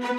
Greenlight 0.00 0.16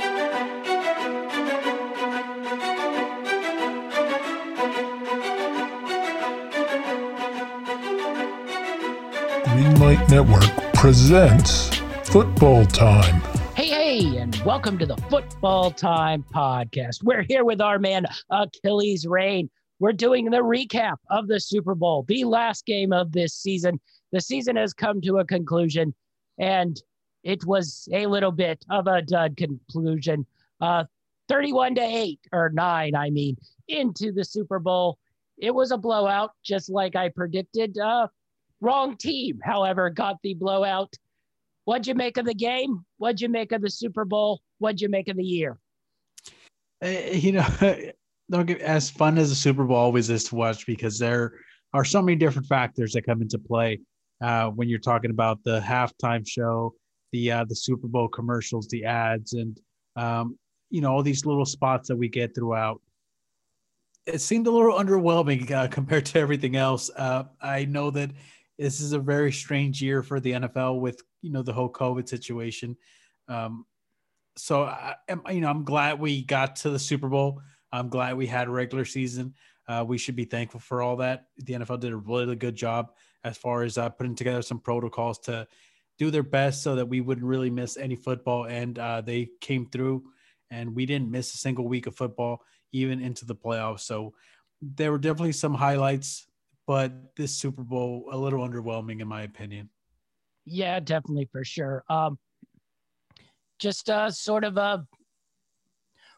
Network 10.07 10.43
presents 10.75 11.75
Football 12.03 12.67
Time. 12.67 13.21
Hey, 13.55 13.69
hey, 13.69 14.17
and 14.17 14.35
welcome 14.45 14.77
to 14.77 14.85
the 14.85 14.97
Football 15.09 15.71
Time 15.71 16.23
Podcast. 16.31 17.03
We're 17.03 17.23
here 17.23 17.43
with 17.43 17.59
our 17.59 17.79
man, 17.79 18.05
Achilles 18.29 19.07
Rain. 19.07 19.49
We're 19.79 19.93
doing 19.93 20.25
the 20.25 20.43
recap 20.43 20.97
of 21.09 21.27
the 21.27 21.39
Super 21.39 21.73
Bowl, 21.73 22.05
the 22.07 22.25
last 22.25 22.67
game 22.67 22.93
of 22.93 23.13
this 23.13 23.33
season. 23.33 23.81
The 24.11 24.21
season 24.21 24.57
has 24.57 24.75
come 24.75 25.01
to 25.01 25.17
a 25.17 25.25
conclusion, 25.25 25.95
and 26.37 26.79
it 27.23 27.45
was 27.45 27.87
a 27.91 28.05
little 28.07 28.31
bit 28.31 28.63
of 28.69 28.87
a 28.87 29.01
dud 29.01 29.37
conclusion. 29.37 30.25
Uh, 30.59 30.85
31 31.29 31.75
to 31.75 31.81
8, 31.81 32.19
or 32.33 32.49
9, 32.49 32.95
I 32.95 33.09
mean, 33.09 33.37
into 33.67 34.11
the 34.11 34.23
Super 34.23 34.59
Bowl. 34.59 34.97
It 35.37 35.53
was 35.53 35.71
a 35.71 35.77
blowout, 35.77 36.31
just 36.43 36.69
like 36.69 36.95
I 36.95 37.09
predicted. 37.09 37.77
Uh, 37.77 38.07
wrong 38.59 38.97
team, 38.97 39.39
however, 39.43 39.89
got 39.89 40.17
the 40.23 40.33
blowout. 40.33 40.93
What'd 41.65 41.87
you 41.87 41.95
make 41.95 42.17
of 42.17 42.25
the 42.25 42.33
game? 42.33 42.85
What'd 42.97 43.21
you 43.21 43.29
make 43.29 43.51
of 43.51 43.61
the 43.61 43.69
Super 43.69 44.03
Bowl? 44.03 44.41
What'd 44.59 44.81
you 44.81 44.89
make 44.89 45.07
of 45.07 45.17
the 45.17 45.23
year? 45.23 45.57
Uh, 46.83 46.89
you 46.89 47.31
know, 47.33 47.47
don't 48.31 48.45
get 48.45 48.61
as 48.61 48.89
fun 48.89 49.17
as 49.17 49.29
the 49.29 49.35
Super 49.35 49.63
Bowl 49.63 49.77
always 49.77 50.09
is 50.09 50.25
to 50.25 50.35
watch 50.35 50.65
because 50.65 50.99
there 50.99 51.33
are 51.73 51.85
so 51.85 52.01
many 52.01 52.17
different 52.17 52.47
factors 52.47 52.93
that 52.93 53.03
come 53.03 53.21
into 53.21 53.39
play 53.39 53.79
uh, 54.21 54.47
when 54.47 54.69
you're 54.69 54.79
talking 54.79 55.11
about 55.11 55.43
the 55.43 55.59
halftime 55.59 56.27
show, 56.27 56.73
the 57.11 57.31
uh, 57.31 57.45
the 57.47 57.55
Super 57.55 57.87
Bowl 57.87 58.07
commercials, 58.07 58.67
the 58.67 58.85
ads, 58.85 59.33
and 59.33 59.59
um, 59.95 60.37
you 60.69 60.81
know 60.81 60.91
all 60.91 61.03
these 61.03 61.25
little 61.25 61.45
spots 61.45 61.87
that 61.89 61.95
we 61.95 62.09
get 62.09 62.33
throughout. 62.35 62.81
It 64.05 64.19
seemed 64.19 64.47
a 64.47 64.51
little 64.51 64.77
underwhelming 64.77 65.49
uh, 65.51 65.67
compared 65.67 66.05
to 66.07 66.19
everything 66.19 66.55
else. 66.55 66.89
Uh, 66.95 67.23
I 67.41 67.65
know 67.65 67.91
that 67.91 68.11
this 68.57 68.81
is 68.81 68.93
a 68.93 68.99
very 68.99 69.31
strange 69.31 69.81
year 69.81 70.03
for 70.03 70.19
the 70.19 70.31
NFL 70.31 70.79
with 70.79 71.01
you 71.21 71.31
know 71.31 71.43
the 71.43 71.53
whole 71.53 71.71
COVID 71.71 72.07
situation. 72.07 72.77
Um, 73.27 73.65
so 74.37 74.63
I, 74.63 74.95
you 75.29 75.41
know, 75.41 75.49
I'm 75.49 75.63
glad 75.63 75.99
we 75.99 76.23
got 76.23 76.55
to 76.57 76.69
the 76.69 76.79
Super 76.79 77.09
Bowl. 77.09 77.41
I'm 77.71 77.89
glad 77.89 78.17
we 78.17 78.27
had 78.27 78.47
a 78.47 78.51
regular 78.51 78.85
season. 78.85 79.33
Uh, 79.67 79.85
we 79.87 79.97
should 79.97 80.15
be 80.15 80.25
thankful 80.25 80.59
for 80.59 80.81
all 80.81 80.97
that. 80.97 81.27
The 81.37 81.53
NFL 81.53 81.79
did 81.79 81.93
a 81.93 81.97
really 81.97 82.35
good 82.35 82.55
job 82.55 82.91
as 83.23 83.37
far 83.37 83.63
as 83.63 83.77
uh, 83.77 83.89
putting 83.89 84.15
together 84.15 84.41
some 84.41 84.59
protocols 84.59 85.19
to 85.19 85.47
do 86.01 86.09
their 86.09 86.23
best 86.23 86.63
so 86.63 86.73
that 86.73 86.87
we 86.87 86.99
wouldn't 86.99 87.27
really 87.27 87.51
miss 87.51 87.77
any 87.77 87.95
football. 87.95 88.45
And 88.45 88.79
uh, 88.79 89.01
they 89.01 89.29
came 89.39 89.67
through, 89.67 90.03
and 90.49 90.73
we 90.73 90.87
didn't 90.87 91.11
miss 91.11 91.35
a 91.35 91.37
single 91.37 91.67
week 91.67 91.85
of 91.85 91.95
football, 91.95 92.41
even 92.71 92.99
into 92.99 93.23
the 93.23 93.35
playoffs. 93.35 93.81
So 93.81 94.15
there 94.63 94.91
were 94.91 94.97
definitely 94.97 95.33
some 95.33 95.53
highlights, 95.53 96.25
but 96.65 97.15
this 97.15 97.37
Super 97.37 97.61
Bowl 97.61 98.09
a 98.11 98.17
little 98.17 98.39
underwhelming 98.39 98.99
in 98.99 99.07
my 99.07 99.21
opinion. 99.21 99.69
Yeah, 100.43 100.79
definitely 100.79 101.29
for 101.31 101.43
sure. 101.43 101.83
Um, 101.87 102.17
just 103.59 103.87
uh, 103.87 104.09
sort 104.09 104.43
of 104.43 104.57
a 104.57 104.83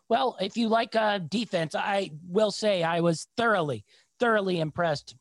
well, 0.07 0.37
if 0.39 0.55
you 0.55 0.69
like 0.69 0.95
uh, 0.95 1.17
defense, 1.17 1.75
I 1.75 2.11
will 2.29 2.51
say 2.51 2.83
I 2.83 3.01
was 3.01 3.27
thoroughly, 3.35 3.83
thoroughly 4.17 4.61
impressed 4.61 5.17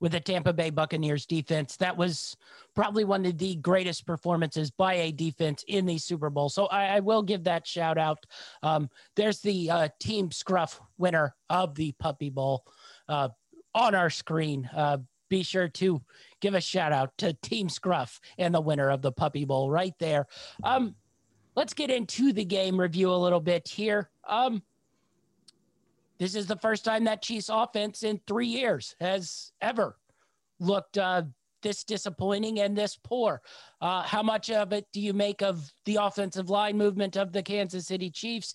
with 0.00 0.12
the 0.12 0.20
Tampa 0.20 0.52
Bay 0.52 0.70
Buccaneers 0.70 1.26
defense. 1.26 1.76
That 1.76 1.96
was 1.96 2.36
probably 2.74 3.04
one 3.04 3.26
of 3.26 3.38
the 3.38 3.56
greatest 3.56 4.06
performances 4.06 4.70
by 4.70 4.94
a 4.94 5.12
defense 5.12 5.64
in 5.68 5.86
the 5.86 5.98
Super 5.98 6.30
Bowl. 6.30 6.48
So 6.48 6.66
I, 6.66 6.96
I 6.96 7.00
will 7.00 7.22
give 7.22 7.44
that 7.44 7.66
shout 7.66 7.98
out. 7.98 8.24
Um, 8.62 8.88
there's 9.16 9.40
the 9.40 9.70
uh, 9.70 9.88
Team 10.00 10.30
Scruff 10.30 10.80
winner 10.96 11.34
of 11.50 11.74
the 11.74 11.92
Puppy 11.92 12.30
Bowl 12.30 12.64
uh, 13.08 13.28
on 13.74 13.94
our 13.94 14.10
screen. 14.10 14.68
Uh, 14.74 14.98
be 15.28 15.42
sure 15.42 15.68
to 15.68 16.00
give 16.40 16.54
a 16.54 16.60
shout 16.60 16.92
out 16.92 17.16
to 17.18 17.34
Team 17.34 17.68
Scruff 17.68 18.20
and 18.38 18.54
the 18.54 18.60
winner 18.60 18.90
of 18.90 19.02
the 19.02 19.12
Puppy 19.12 19.44
Bowl 19.44 19.70
right 19.70 19.94
there. 19.98 20.26
Um, 20.62 20.94
let's 21.54 21.74
get 21.74 21.90
into 21.90 22.32
the 22.32 22.44
game 22.44 22.80
review 22.80 23.10
a 23.10 23.16
little 23.16 23.40
bit 23.40 23.68
here. 23.68 24.10
Um, 24.26 24.62
this 26.18 26.34
is 26.34 26.46
the 26.46 26.56
first 26.56 26.84
time 26.84 27.04
that 27.04 27.22
Chiefs 27.22 27.48
offense 27.48 28.02
in 28.02 28.20
three 28.26 28.46
years 28.46 28.94
has 29.00 29.52
ever 29.60 29.96
looked 30.60 30.98
uh, 30.98 31.22
this 31.62 31.84
disappointing 31.84 32.60
and 32.60 32.76
this 32.76 32.96
poor. 32.96 33.40
Uh, 33.80 34.02
how 34.02 34.22
much 34.22 34.50
of 34.50 34.72
it 34.72 34.86
do 34.92 35.00
you 35.00 35.12
make 35.12 35.42
of 35.42 35.70
the 35.84 35.96
offensive 35.96 36.50
line 36.50 36.76
movement 36.76 37.16
of 37.16 37.32
the 37.32 37.42
Kansas 37.42 37.86
City 37.86 38.10
Chiefs? 38.10 38.54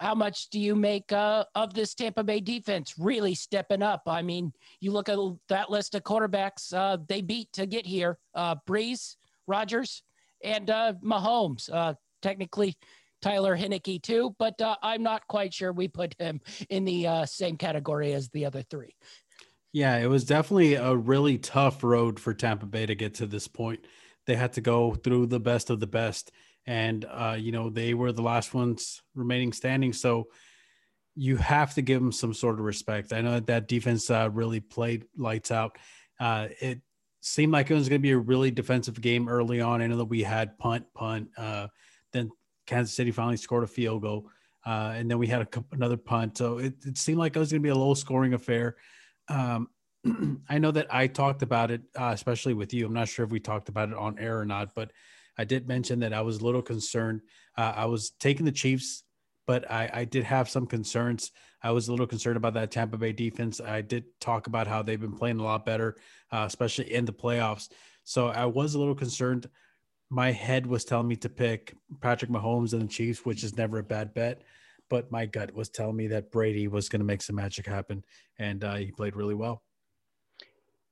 How 0.00 0.14
much 0.14 0.50
do 0.50 0.58
you 0.58 0.74
make 0.74 1.12
uh, 1.12 1.44
of 1.54 1.72
this 1.72 1.94
Tampa 1.94 2.24
Bay 2.24 2.40
defense 2.40 2.94
really 2.98 3.34
stepping 3.34 3.82
up? 3.82 4.02
I 4.06 4.20
mean, 4.20 4.52
you 4.80 4.92
look 4.92 5.08
at 5.08 5.18
that 5.48 5.70
list 5.70 5.94
of 5.94 6.02
quarterbacks 6.02 6.74
uh, 6.74 6.98
they 7.08 7.22
beat 7.22 7.52
to 7.52 7.66
get 7.66 7.86
here: 7.86 8.18
uh, 8.34 8.56
Brees, 8.68 9.16
Rodgers, 9.46 10.02
and 10.42 10.70
uh, 10.70 10.94
Mahomes. 11.04 11.70
Uh, 11.72 11.94
technically, 12.20 12.76
Tyler 13.22 13.56
Heinicke 13.56 14.02
too, 14.02 14.34
but 14.38 14.60
uh, 14.60 14.76
I'm 14.82 15.02
not 15.02 15.26
quite 15.26 15.52
sure 15.54 15.72
we 15.72 15.88
put 15.88 16.14
him 16.18 16.40
in 16.70 16.84
the 16.84 17.06
uh, 17.06 17.26
same 17.26 17.56
category 17.56 18.12
as 18.12 18.28
the 18.30 18.46
other 18.46 18.62
three. 18.62 18.94
Yeah, 19.72 19.98
it 19.98 20.06
was 20.06 20.24
definitely 20.24 20.74
a 20.74 20.94
really 20.94 21.38
tough 21.38 21.84
road 21.84 22.18
for 22.18 22.32
Tampa 22.32 22.66
Bay 22.66 22.86
to 22.86 22.94
get 22.94 23.14
to 23.14 23.26
this 23.26 23.48
point. 23.48 23.86
They 24.26 24.34
had 24.34 24.54
to 24.54 24.60
go 24.60 24.94
through 24.94 25.26
the 25.26 25.40
best 25.40 25.70
of 25.70 25.80
the 25.80 25.86
best, 25.86 26.32
and 26.66 27.04
uh, 27.04 27.36
you 27.38 27.52
know 27.52 27.70
they 27.70 27.94
were 27.94 28.12
the 28.12 28.22
last 28.22 28.54
ones 28.54 29.02
remaining 29.14 29.52
standing. 29.52 29.92
So 29.92 30.28
you 31.14 31.36
have 31.36 31.74
to 31.74 31.82
give 31.82 32.00
them 32.00 32.12
some 32.12 32.34
sort 32.34 32.58
of 32.58 32.64
respect. 32.64 33.12
I 33.12 33.22
know 33.22 33.32
that, 33.32 33.46
that 33.46 33.68
defense 33.68 34.10
uh, 34.10 34.28
really 34.32 34.60
played 34.60 35.06
lights 35.16 35.50
out. 35.50 35.78
Uh, 36.20 36.48
it 36.60 36.80
seemed 37.20 37.52
like 37.52 37.70
it 37.70 37.74
was 37.74 37.88
going 37.88 38.00
to 38.00 38.02
be 38.02 38.12
a 38.12 38.18
really 38.18 38.50
defensive 38.50 39.00
game 39.00 39.28
early 39.28 39.60
on. 39.60 39.80
I 39.80 39.86
know 39.86 39.96
that 39.96 40.04
we 40.04 40.22
had 40.22 40.58
punt, 40.58 40.86
punt, 40.94 41.28
uh, 41.36 41.68
then 42.12 42.30
Kansas 42.66 42.94
City 42.94 43.10
finally 43.10 43.36
scored 43.36 43.64
a 43.64 43.66
field 43.66 44.02
goal. 44.02 44.30
Uh, 44.64 44.94
and 44.96 45.08
then 45.08 45.18
we 45.18 45.28
had 45.28 45.42
a, 45.42 45.64
another 45.72 45.96
punt. 45.96 46.36
So 46.36 46.58
it, 46.58 46.74
it 46.84 46.98
seemed 46.98 47.18
like 47.18 47.36
it 47.36 47.38
was 47.38 47.52
going 47.52 47.62
to 47.62 47.66
be 47.66 47.70
a 47.70 47.74
low 47.74 47.94
scoring 47.94 48.34
affair. 48.34 48.76
Um, 49.28 49.68
I 50.48 50.58
know 50.58 50.72
that 50.72 50.92
I 50.92 51.06
talked 51.06 51.42
about 51.42 51.70
it, 51.70 51.82
uh, 51.98 52.10
especially 52.12 52.54
with 52.54 52.74
you. 52.74 52.86
I'm 52.86 52.92
not 52.92 53.08
sure 53.08 53.24
if 53.24 53.30
we 53.30 53.40
talked 53.40 53.68
about 53.68 53.90
it 53.90 53.94
on 53.94 54.18
air 54.18 54.38
or 54.38 54.44
not, 54.44 54.74
but 54.74 54.90
I 55.38 55.44
did 55.44 55.68
mention 55.68 56.00
that 56.00 56.12
I 56.12 56.22
was 56.22 56.38
a 56.38 56.44
little 56.44 56.62
concerned. 56.62 57.20
Uh, 57.56 57.72
I 57.76 57.86
was 57.86 58.10
taking 58.10 58.44
the 58.44 58.52
Chiefs, 58.52 59.04
but 59.46 59.70
I, 59.70 59.90
I, 59.92 60.04
did 60.04 60.24
have 60.24 60.48
some 60.48 60.66
concerns. 60.66 61.30
I 61.62 61.70
was 61.70 61.88
a 61.88 61.92
little 61.92 62.06
concerned 62.06 62.36
about 62.36 62.54
that 62.54 62.70
Tampa 62.70 62.96
Bay 62.96 63.12
defense. 63.12 63.60
I 63.60 63.82
did 63.82 64.04
talk 64.20 64.46
about 64.46 64.66
how 64.66 64.82
they've 64.82 65.00
been 65.00 65.16
playing 65.16 65.38
a 65.38 65.44
lot 65.44 65.64
better, 65.64 65.96
uh, 66.32 66.44
especially 66.46 66.92
in 66.92 67.04
the 67.04 67.12
playoffs. 67.12 67.68
So 68.04 68.28
I 68.28 68.46
was 68.46 68.74
a 68.74 68.78
little 68.78 68.94
concerned 68.94 69.48
my 70.10 70.30
head 70.30 70.66
was 70.66 70.84
telling 70.84 71.08
me 71.08 71.16
to 71.16 71.28
pick 71.28 71.74
Patrick 72.00 72.30
Mahomes 72.30 72.72
and 72.72 72.82
the 72.82 72.86
Chiefs, 72.86 73.24
which 73.24 73.42
is 73.42 73.56
never 73.56 73.78
a 73.78 73.82
bad 73.82 74.14
bet. 74.14 74.42
But 74.88 75.10
my 75.10 75.26
gut 75.26 75.52
was 75.52 75.68
telling 75.68 75.96
me 75.96 76.06
that 76.08 76.30
Brady 76.30 76.68
was 76.68 76.88
going 76.88 77.00
to 77.00 77.06
make 77.06 77.22
some 77.22 77.36
magic 77.36 77.66
happen, 77.66 78.04
and 78.38 78.62
uh, 78.62 78.76
he 78.76 78.92
played 78.92 79.16
really 79.16 79.34
well. 79.34 79.62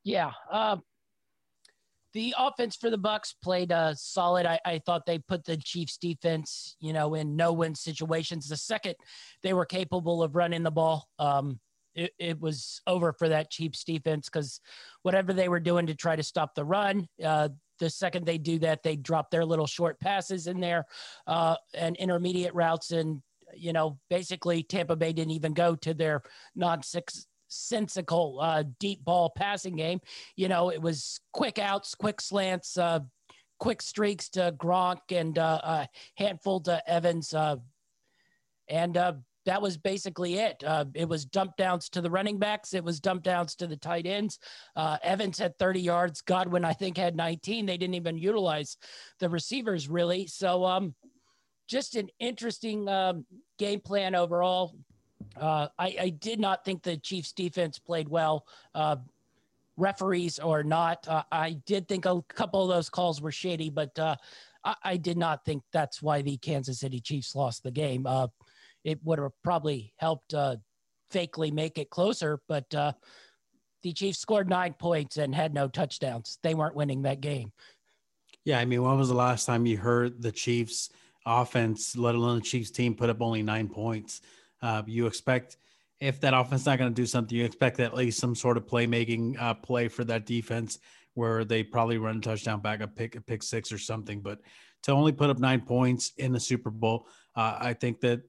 Yeah, 0.03 0.33
uh, 0.51 0.79
the 2.15 2.35
offense 2.39 2.77
for 2.77 2.91
the 2.91 2.99
Bucs 2.99 3.35
played 3.43 3.73
uh, 3.73 3.95
solid. 3.95 4.47
I, 4.47 4.59
I, 4.65 4.81
thought 4.87 5.07
they 5.07 5.19
put 5.19 5.45
the 5.45 5.57
Chiefs 5.57 5.97
defense, 5.97 6.77
you 6.81 6.93
know, 6.93 7.15
in 7.15 7.37
no-win 7.37 7.75
situations. 7.75 8.49
The 8.49 8.57
second 8.57 8.95
they 9.43 9.53
were 9.53 9.67
capable 9.67 10.23
of 10.23 10.37
running 10.37 10.63
the 10.63 10.71
ball, 10.71 11.09
um, 11.19 11.59
it, 11.95 12.13
it, 12.19 12.41
was 12.41 12.81
over 12.87 13.13
for 13.13 13.29
that 13.29 13.51
Chiefs 13.51 13.85
defense 13.85 14.29
because 14.29 14.61
whatever 15.03 15.33
they 15.33 15.49
were 15.49 15.61
doing 15.61 15.87
to 15.87 15.95
try 15.95 16.17
to 16.17 16.23
stop 16.23 16.55
the 16.55 16.65
run, 16.65 17.09
uh, 17.25 17.49
the 17.79 17.91
second 17.91 18.27
they 18.27 18.39
do 18.39 18.59
that, 18.61 18.83
they 18.83 18.97
drop 18.97 19.31
their 19.31 19.45
little 19.45 19.67
short 19.67 19.99
passes 20.01 20.47
in 20.47 20.61
there 20.61 20.85
uh, 21.27 21.57
and 21.75 21.97
intermediate 21.97 22.55
routes. 22.55 22.91
And, 22.93 23.23
you 23.55 23.73
know, 23.73 23.99
basically 24.11 24.63
Tampa 24.63 24.97
Bay 24.97 25.13
didn't 25.13 25.33
even 25.33 25.55
go 25.55 25.75
to 25.77 25.95
their 25.95 26.23
non 26.55 26.83
sensical 27.49 28.39
uh, 28.41 28.65
deep 28.81 29.05
ball 29.05 29.31
passing 29.31 29.77
game. 29.77 30.01
You 30.37 30.49
know, 30.49 30.71
it 30.71 30.81
was 30.81 31.21
quick 31.33 31.59
outs, 31.59 31.95
quick 31.95 32.21
slants, 32.21 32.77
uh, 32.77 33.01
quick 33.59 33.83
streaks 33.83 34.29
to 34.31 34.55
Gronk 34.57 34.99
and 35.11 35.39
uh, 35.39 35.61
a 35.63 35.89
handful 36.17 36.61
to 36.61 36.83
Evans. 36.91 37.33
Uh, 37.33 37.57
and 38.69 38.97
uh, 38.97 39.15
that 39.47 39.61
was 39.61 39.77
basically 39.77 40.37
it. 40.39 40.63
Uh, 40.65 40.87
it 40.95 41.09
was 41.09 41.25
dump 41.25 41.57
downs 41.57 41.89
to 41.91 42.01
the 42.01 42.11
running 42.11 42.39
backs. 42.39 42.75
It 42.75 42.85
was 42.85 43.01
dump 43.01 43.23
downs 43.23 43.55
to 43.57 43.67
the 43.67 43.77
tight 43.77 44.07
ends. 44.07 44.39
Uh, 44.75 44.97
Evans 45.03 45.39
had 45.39 45.59
30 45.59 45.81
yards. 45.81 46.21
Godwin, 46.23 46.65
I 46.65 46.73
think, 46.73 46.97
had 46.97 47.17
19. 47.17 47.67
They 47.67 47.77
didn't 47.77 47.95
even 47.95 48.19
utilize 48.19 48.77
the 49.21 49.29
receivers 49.29 49.89
really. 49.89 50.27
So, 50.27 50.65
um, 50.65 50.95
just 51.67 51.97
an 51.97 52.09
interesting 52.19 52.89
um, 52.89 53.25
game 53.59 53.81
plan 53.81 54.15
overall. 54.15 54.77
Uh, 55.37 55.69
I, 55.79 55.97
I, 56.01 56.09
did 56.11 56.39
not 56.39 56.65
think 56.65 56.83
the 56.83 56.99
Chiefs 56.99 57.33
defense 57.33 57.79
played 57.79 58.09
well. 58.09 58.47
Uh, 58.75 58.97
referees 59.77 60.39
or 60.39 60.63
not, 60.63 61.09
uh, 61.09 61.23
I 61.33 61.55
did 61.65 61.89
think 61.89 62.05
a 62.05 62.23
couple 62.29 62.63
of 62.63 62.69
those 62.69 62.91
calls 62.91 63.23
were 63.23 63.33
shady, 63.33 63.71
but 63.71 63.99
uh, 63.99 64.17
I, 64.63 64.75
I 64.85 64.97
did 64.97 65.17
not 65.17 65.45
think 65.45 65.63
that's 65.73 66.03
why 66.03 66.23
the 66.23 66.37
Kansas 66.37 66.81
City 66.81 67.01
Chiefs 67.01 67.35
lost 67.35 67.63
the 67.63 67.71
game. 67.71 68.07
It 68.85 69.01
would 69.03 69.19
have 69.19 69.33
probably 69.43 69.93
helped 69.97 70.35
uh, 70.35 70.57
fakely 71.13 71.53
make 71.53 71.79
it 71.79 71.91
closer, 71.91 72.41
but 72.49 72.73
uh, 72.75 72.93
the 73.83 73.93
Chiefs 73.93 74.19
scored 74.19 74.49
nine 74.49 74.75
points 74.75 75.17
and 75.17 75.35
had 75.35 75.55
no 75.55 75.69
touchdowns. 75.69 76.39
They 76.43 76.55
weren't 76.55 76.77
winning 76.77 77.03
that 77.03 77.21
game. 77.21 77.53
Yeah, 78.45 78.59
I 78.59 78.65
mean, 78.65 78.83
when 78.83 78.99
was 78.99 79.09
the 79.09 79.15
last 79.15 79.47
time 79.47 79.67
you 79.67 79.79
heard 79.79 80.21
the 80.21 80.33
Chiefs 80.33 80.91
offense, 81.25 81.97
let 81.97 82.15
alone 82.15 82.37
the 82.37 82.45
Chiefs 82.45 82.71
team, 82.71 82.95
put 82.95 83.11
up 83.11 83.23
only 83.23 83.43
nine 83.43 83.69
points? 83.69 84.21
Uh, 84.61 84.83
you 84.87 85.07
expect 85.07 85.57
if 86.01 86.21
that 86.21 86.35
offense 86.35 86.67
not 86.67 86.79
going 86.79 86.91
to 86.91 86.95
do 86.95 87.07
something, 87.07 87.37
you 87.37 87.45
expect 87.45 87.81
at 87.81 87.95
least 87.95 88.19
some 88.19 88.35
sort 88.35 88.57
of 88.57 88.67
playmaking 88.67 89.41
uh, 89.41 89.55
play 89.55 89.89
for 89.89 90.05
that 90.05 90.27
defense 90.27 90.79
where 91.15 91.45
they 91.45 91.63
probably 91.63 91.97
run 91.97 92.19
a 92.19 92.21
touchdown 92.21 92.61
back, 92.61 92.81
a 92.81 92.89
pick, 92.89 93.17
a 93.17 93.21
pick 93.21 93.43
six 93.43 93.73
or 93.73 93.79
something. 93.79 94.21
But 94.21 94.41
to 94.83 94.93
only 94.93 95.13
put 95.13 95.31
up 95.31 95.39
nine 95.39 95.61
points 95.63 96.13
in 96.19 96.33
the 96.33 96.41
Super 96.41 96.71
Bowl, 96.71 97.07
uh, 97.37 97.57
I 97.59 97.73
think 97.73 98.01
that 98.01 98.23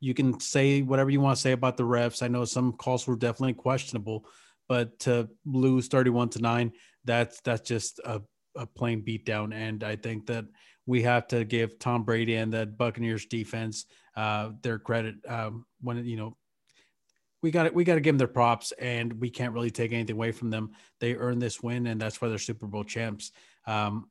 you 0.00 0.14
can 0.14 0.38
say 0.40 0.82
whatever 0.82 1.10
you 1.10 1.20
want 1.20 1.36
to 1.36 1.42
say 1.42 1.52
about 1.52 1.76
the 1.76 1.82
refs. 1.82 2.22
I 2.22 2.28
know 2.28 2.44
some 2.44 2.72
calls 2.72 3.06
were 3.06 3.16
definitely 3.16 3.54
questionable, 3.54 4.26
but 4.68 4.98
to 5.00 5.28
lose 5.44 5.88
31 5.88 6.30
to 6.30 6.40
nine, 6.40 6.72
that's 7.04 7.40
that's 7.40 7.66
just 7.66 8.00
a, 8.04 8.20
a 8.56 8.66
plain 8.66 9.02
beatdown. 9.02 9.54
And 9.54 9.82
I 9.82 9.96
think 9.96 10.26
that 10.26 10.44
we 10.86 11.02
have 11.02 11.26
to 11.28 11.44
give 11.44 11.78
Tom 11.78 12.04
Brady 12.04 12.36
and 12.36 12.52
that 12.52 12.78
Buccaneers 12.78 13.26
defense 13.26 13.86
uh, 14.16 14.50
their 14.62 14.78
credit 14.78 15.16
um, 15.28 15.66
when 15.80 16.04
you 16.04 16.16
know 16.16 16.36
we 17.42 17.50
got 17.50 17.72
we 17.74 17.84
got 17.84 17.94
to 17.94 18.00
give 18.00 18.14
them 18.14 18.18
their 18.18 18.26
props, 18.26 18.72
and 18.72 19.12
we 19.20 19.30
can't 19.30 19.54
really 19.54 19.70
take 19.70 19.92
anything 19.92 20.16
away 20.16 20.32
from 20.32 20.50
them. 20.50 20.72
They 21.00 21.14
earned 21.14 21.42
this 21.42 21.62
win, 21.62 21.86
and 21.86 22.00
that's 22.00 22.20
why 22.20 22.28
they're 22.28 22.38
Super 22.38 22.66
Bowl 22.66 22.84
champs. 22.84 23.32
Um, 23.66 24.08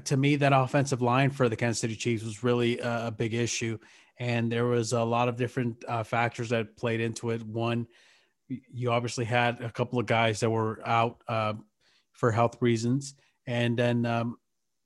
to 0.00 0.16
me, 0.16 0.36
that 0.36 0.52
offensive 0.52 1.02
line 1.02 1.30
for 1.30 1.48
the 1.48 1.56
Kansas 1.56 1.80
City 1.80 1.96
Chiefs 1.96 2.24
was 2.24 2.42
really 2.42 2.78
a, 2.78 3.10
big 3.10 3.34
issue, 3.34 3.78
and 4.18 4.50
there 4.50 4.66
was 4.66 4.92
a 4.92 5.02
lot 5.02 5.28
of 5.28 5.36
different 5.36 5.84
uh, 5.86 6.02
factors 6.02 6.48
that 6.50 6.76
played 6.76 7.00
into 7.00 7.30
it. 7.30 7.42
One, 7.42 7.86
you 8.48 8.90
obviously 8.90 9.24
had 9.24 9.60
a 9.60 9.70
couple 9.70 9.98
of 9.98 10.06
guys 10.06 10.40
that 10.40 10.50
were 10.50 10.80
out 10.86 11.22
uh, 11.28 11.54
for 12.12 12.30
health 12.30 12.56
reasons, 12.60 13.14
and 13.46 13.78
then 13.78 14.06
um, 14.06 14.38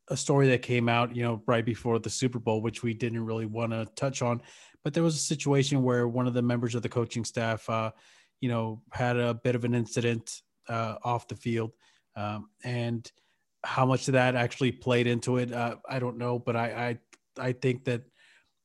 a 0.09 0.17
story 0.17 0.49
that 0.49 0.63
came 0.63 0.89
out, 0.89 1.15
you 1.15 1.23
know, 1.23 1.43
right 1.47 1.65
before 1.65 1.99
the 1.99 2.11
Super 2.11 2.39
Bowl, 2.39 2.63
which 2.63 2.83
we 2.83 2.95
didn't 2.95 3.25
really 3.25 3.47
want 3.47 3.73
to 3.73 3.87
touch 3.97 4.23
on, 4.23 4.43
but 4.83 4.95
there 4.95 5.03
was 5.03 5.15
a 5.15 5.19
situation 5.19 5.83
where 5.83 6.09
one 6.09 6.27
of 6.27 6.35
the 6.35 6.43
members 6.43 6.75
of 6.75 6.83
the 6.83 6.89
coaching 6.89 7.25
staff, 7.25 7.69
uh, 7.69 7.91
you 8.41 8.49
know, 8.49 8.83
had 8.93 9.17
a 9.17 9.35
bit 9.35 9.55
of 9.55 9.65
an 9.65 9.75
incident 9.75 10.43
uh, 10.69 10.97
off 11.05 11.29
the 11.29 11.37
field, 11.37 11.73
um, 12.17 12.49
and 12.65 13.11
how 13.65 13.85
much 13.87 14.09
of 14.09 14.13
that 14.13 14.35
actually 14.35 14.73
played 14.73 15.07
into 15.07 15.37
it, 15.37 15.53
uh, 15.53 15.77
I 15.89 15.99
don't 15.99 16.19
know, 16.19 16.39
but 16.39 16.57
I, 16.57 16.99
I 17.37 17.49
I 17.49 17.53
think 17.53 17.85
that 17.85 18.03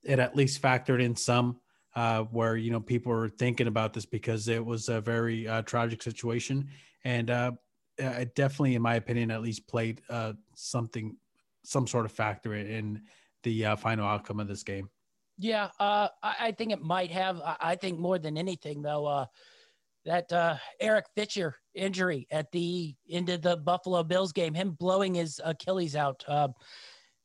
it 0.03 0.19
at 0.19 0.35
least 0.35 0.61
factored 0.61 1.01
in 1.01 1.15
some 1.15 1.59
uh, 1.95 2.23
where 2.23 2.55
you 2.55 2.71
know 2.71 2.79
people 2.79 3.11
were 3.11 3.29
thinking 3.29 3.67
about 3.67 3.93
this 3.93 4.05
because 4.05 4.47
it 4.47 4.63
was 4.63 4.89
a 4.89 5.01
very 5.01 5.47
uh, 5.47 5.61
tragic 5.63 6.01
situation, 6.01 6.69
and 7.03 7.29
uh, 7.29 7.51
it 7.97 8.35
definitely, 8.35 8.75
in 8.75 8.81
my 8.81 8.95
opinion, 8.95 9.31
at 9.31 9.41
least 9.41 9.67
played 9.67 10.01
uh, 10.09 10.33
something, 10.55 11.15
some 11.63 11.87
sort 11.87 12.05
of 12.05 12.11
factor 12.11 12.53
in 12.53 13.01
the 13.43 13.65
uh, 13.65 13.75
final 13.75 14.07
outcome 14.07 14.39
of 14.39 14.47
this 14.47 14.63
game. 14.63 14.89
Yeah, 15.37 15.69
uh, 15.79 16.09
I, 16.23 16.35
I, 16.39 16.51
think 16.51 16.71
it 16.71 16.81
might 16.81 17.11
have. 17.11 17.41
I, 17.41 17.55
I, 17.59 17.75
think 17.75 17.99
more 17.99 18.17
than 18.17 18.37
anything, 18.37 18.81
though, 18.81 19.05
uh, 19.05 19.25
that 20.05 20.31
uh, 20.31 20.55
Eric 20.79 21.05
Fisher 21.15 21.55
injury 21.75 22.27
at 22.31 22.51
the 22.51 22.95
end 23.09 23.29
of 23.29 23.41
the 23.41 23.57
Buffalo 23.57 24.03
Bills 24.03 24.31
game, 24.31 24.53
him 24.53 24.71
blowing 24.71 25.15
his 25.15 25.39
Achilles 25.43 25.95
out. 25.95 26.23
Uh, 26.27 26.49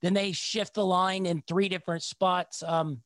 then 0.02 0.14
they 0.14 0.32
shift 0.32 0.74
the 0.74 0.84
line 0.84 1.26
in 1.26 1.42
three 1.46 1.68
different 1.68 2.02
spots. 2.02 2.62
Um, 2.62 3.02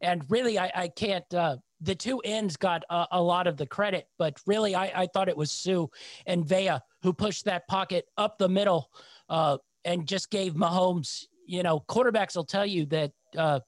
and 0.00 0.24
really, 0.28 0.58
I, 0.58 0.70
I 0.74 0.88
can't. 0.88 1.32
Uh, 1.32 1.56
the 1.80 1.94
two 1.94 2.20
ends 2.20 2.56
got 2.56 2.82
a, 2.90 3.06
a, 3.12 3.22
lot 3.22 3.46
of 3.46 3.56
the 3.56 3.66
credit, 3.66 4.06
but 4.18 4.38
really, 4.46 4.74
I, 4.74 4.92
I, 4.94 5.06
thought 5.06 5.28
it 5.28 5.36
was 5.36 5.50
Suh 5.50 5.86
and 6.26 6.46
Vea 6.46 6.78
who 7.02 7.12
pushed 7.12 7.46
that 7.46 7.66
pocket 7.68 8.06
up 8.18 8.36
the 8.38 8.48
middle 8.48 8.90
uh, 9.28 9.58
and 9.84 10.06
just 10.06 10.30
gave 10.30 10.54
Mahomes. 10.54 11.24
You 11.46 11.62
know, 11.62 11.82
quarterbacks 11.88 12.36
will 12.36 12.44
tell 12.44 12.66
you 12.66 12.86
that 12.86 13.12
uh, 13.36 13.60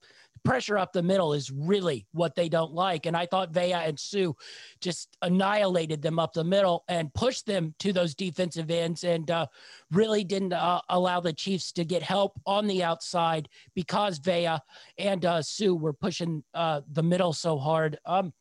pressure 0.43 0.77
up 0.77 0.93
the 0.93 1.03
middle 1.03 1.33
is 1.33 1.51
really 1.51 2.05
what 2.11 2.35
they 2.35 2.49
don't 2.49 2.73
like. 2.73 3.05
And 3.05 3.15
I 3.15 3.25
thought 3.25 3.53
Vea 3.53 3.73
and 3.73 3.99
Suh 3.99 4.33
just 4.81 5.17
annihilated 5.21 6.01
them 6.01 6.19
up 6.19 6.33
the 6.33 6.43
middle 6.43 6.83
and 6.87 7.13
pushed 7.13 7.45
them 7.45 7.73
to 7.79 7.93
those 7.93 8.15
defensive 8.15 8.69
ends 8.69 9.03
and 9.03 9.29
uh, 9.31 9.47
really 9.91 10.23
didn't 10.23 10.53
uh, 10.53 10.81
allow 10.89 11.19
the 11.19 11.33
Chiefs 11.33 11.71
to 11.73 11.85
get 11.85 12.03
help 12.03 12.39
on 12.45 12.67
the 12.67 12.83
outside 12.83 13.47
because 13.73 14.19
Vea 14.19 14.57
and 14.97 15.25
uh, 15.25 15.41
Suh 15.41 15.73
were 15.73 15.93
pushing 15.93 16.43
uh, 16.53 16.81
the 16.91 17.03
middle 17.03 17.33
so 17.33 17.57
hard. 17.57 17.97
Um, 18.05 18.33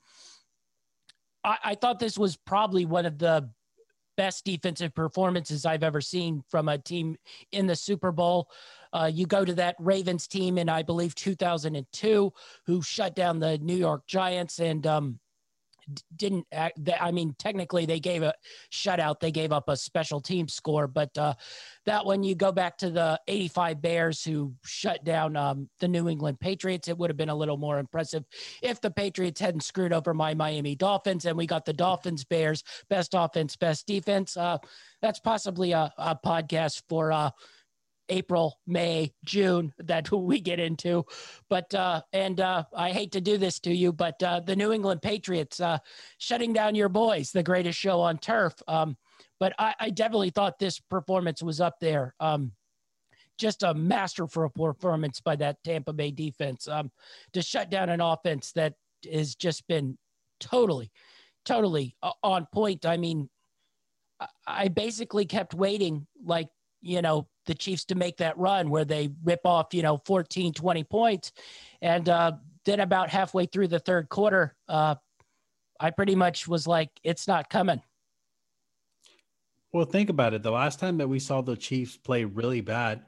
I, 1.44 1.58
I 1.64 1.74
thought 1.74 1.98
this 1.98 2.18
was 2.18 2.36
probably 2.36 2.84
one 2.84 3.06
of 3.06 3.18
the 3.18 3.48
best 4.16 4.44
defensive 4.44 4.94
performances 4.94 5.64
I've 5.64 5.82
ever 5.82 6.00
seen 6.00 6.42
from 6.48 6.68
a 6.68 6.78
team 6.78 7.16
in 7.52 7.66
the 7.66 7.76
Super 7.76 8.12
Bowl. 8.12 8.48
Uh, 8.92 9.10
you 9.12 9.26
go 9.26 9.44
to 9.44 9.54
that 9.54 9.76
Ravens 9.78 10.26
team 10.26 10.58
in, 10.58 10.68
I 10.68 10.82
believe, 10.82 11.14
2002, 11.14 12.32
who 12.66 12.82
shut 12.82 13.14
down 13.14 13.38
the 13.38 13.58
New 13.58 13.76
York 13.76 14.06
Giants 14.06 14.58
and 14.58 14.86
um, 14.86 15.18
didn't 16.16 16.46
act, 16.52 16.78
I 17.00 17.10
mean, 17.10 17.34
technically 17.38 17.86
they 17.86 18.00
gave 18.00 18.22
a 18.22 18.34
shutout. 18.70 19.20
They 19.20 19.30
gave 19.30 19.52
up 19.52 19.68
a 19.68 19.76
special 19.76 20.20
team 20.20 20.48
score, 20.48 20.86
but 20.86 21.16
uh, 21.18 21.34
that 21.86 22.04
one 22.04 22.22
you 22.22 22.34
go 22.34 22.52
back 22.52 22.78
to 22.78 22.90
the 22.90 23.20
85 23.28 23.82
Bears 23.82 24.24
who 24.24 24.54
shut 24.64 25.04
down 25.04 25.36
um, 25.36 25.68
the 25.80 25.88
New 25.88 26.08
England 26.08 26.40
Patriots. 26.40 26.88
It 26.88 26.96
would 26.98 27.10
have 27.10 27.16
been 27.16 27.28
a 27.28 27.34
little 27.34 27.56
more 27.56 27.78
impressive 27.78 28.24
if 28.62 28.80
the 28.80 28.90
Patriots 28.90 29.40
hadn't 29.40 29.62
screwed 29.62 29.92
over 29.92 30.14
my 30.14 30.34
Miami 30.34 30.74
Dolphins 30.74 31.24
and 31.24 31.36
we 31.36 31.46
got 31.46 31.64
the 31.64 31.72
Dolphins 31.72 32.24
Bears 32.24 32.62
best 32.88 33.14
offense, 33.14 33.56
best 33.56 33.86
defense. 33.86 34.36
Uh, 34.36 34.58
that's 35.00 35.20
possibly 35.20 35.72
a, 35.72 35.92
a 35.98 36.18
podcast 36.24 36.82
for 36.88 37.12
uh, 37.12 37.30
April, 38.08 38.58
May, 38.66 39.12
June 39.24 39.72
that 39.78 40.10
we 40.12 40.40
get 40.40 40.60
into. 40.60 41.04
But 41.48 41.74
uh, 41.74 42.02
and 42.12 42.40
uh, 42.40 42.64
I 42.74 42.90
hate 42.90 43.12
to 43.12 43.20
do 43.20 43.38
this 43.38 43.60
to 43.60 43.74
you, 43.74 43.92
but 43.92 44.22
uh, 44.22 44.40
the 44.40 44.56
New 44.56 44.72
England 44.72 45.02
Patriots 45.02 45.60
uh, 45.60 45.78
shutting 46.18 46.52
down 46.52 46.74
your 46.74 46.88
boys, 46.88 47.30
the 47.30 47.42
greatest 47.42 47.78
show 47.78 48.00
on 48.00 48.18
turf. 48.18 48.54
Um, 48.68 48.96
but 49.40 49.54
I, 49.58 49.74
I, 49.80 49.90
definitely 49.90 50.30
thought 50.30 50.58
this 50.58 50.78
performance 50.78 51.42
was 51.42 51.60
up 51.60 51.74
there. 51.80 52.14
Um, 52.20 52.52
just 53.38 53.64
a 53.64 53.74
masterful 53.74 54.50
performance 54.50 55.20
by 55.20 55.34
that 55.36 55.56
Tampa 55.64 55.92
Bay 55.92 56.12
defense 56.12 56.68
um, 56.68 56.92
to 57.32 57.42
shut 57.42 57.70
down 57.70 57.88
an 57.88 58.00
offense 58.00 58.52
that 58.52 58.74
has 59.10 59.34
just 59.34 59.66
been 59.66 59.98
totally, 60.38 60.92
totally 61.44 61.96
uh, 62.02 62.12
on 62.22 62.46
point. 62.52 62.86
I 62.86 62.96
mean, 62.96 63.28
I 64.46 64.68
basically 64.68 65.24
kept 65.24 65.54
waiting 65.54 66.06
like 66.24 66.48
you 66.82 67.00
know, 67.00 67.26
the 67.46 67.54
Chiefs 67.54 67.84
to 67.86 67.94
make 67.94 68.18
that 68.18 68.36
run 68.38 68.70
where 68.70 68.84
they 68.84 69.10
rip 69.24 69.40
off, 69.44 69.72
you 69.72 69.82
know, 69.82 70.00
14, 70.04 70.52
20 70.52 70.84
points. 70.84 71.32
And 71.80 72.08
uh, 72.08 72.32
then 72.64 72.80
about 72.80 73.08
halfway 73.08 73.46
through 73.46 73.68
the 73.68 73.78
third 73.78 74.08
quarter, 74.08 74.54
uh, 74.68 74.96
I 75.80 75.90
pretty 75.90 76.14
much 76.14 76.46
was 76.46 76.66
like, 76.66 76.90
it's 77.02 77.26
not 77.26 77.50
coming. 77.50 77.80
Well, 79.72 79.86
think 79.86 80.10
about 80.10 80.34
it. 80.34 80.42
The 80.42 80.50
last 80.50 80.78
time 80.78 80.98
that 80.98 81.08
we 81.08 81.18
saw 81.18 81.40
the 81.40 81.56
Chiefs 81.56 81.96
play 81.96 82.24
really 82.24 82.60
bad 82.60 83.02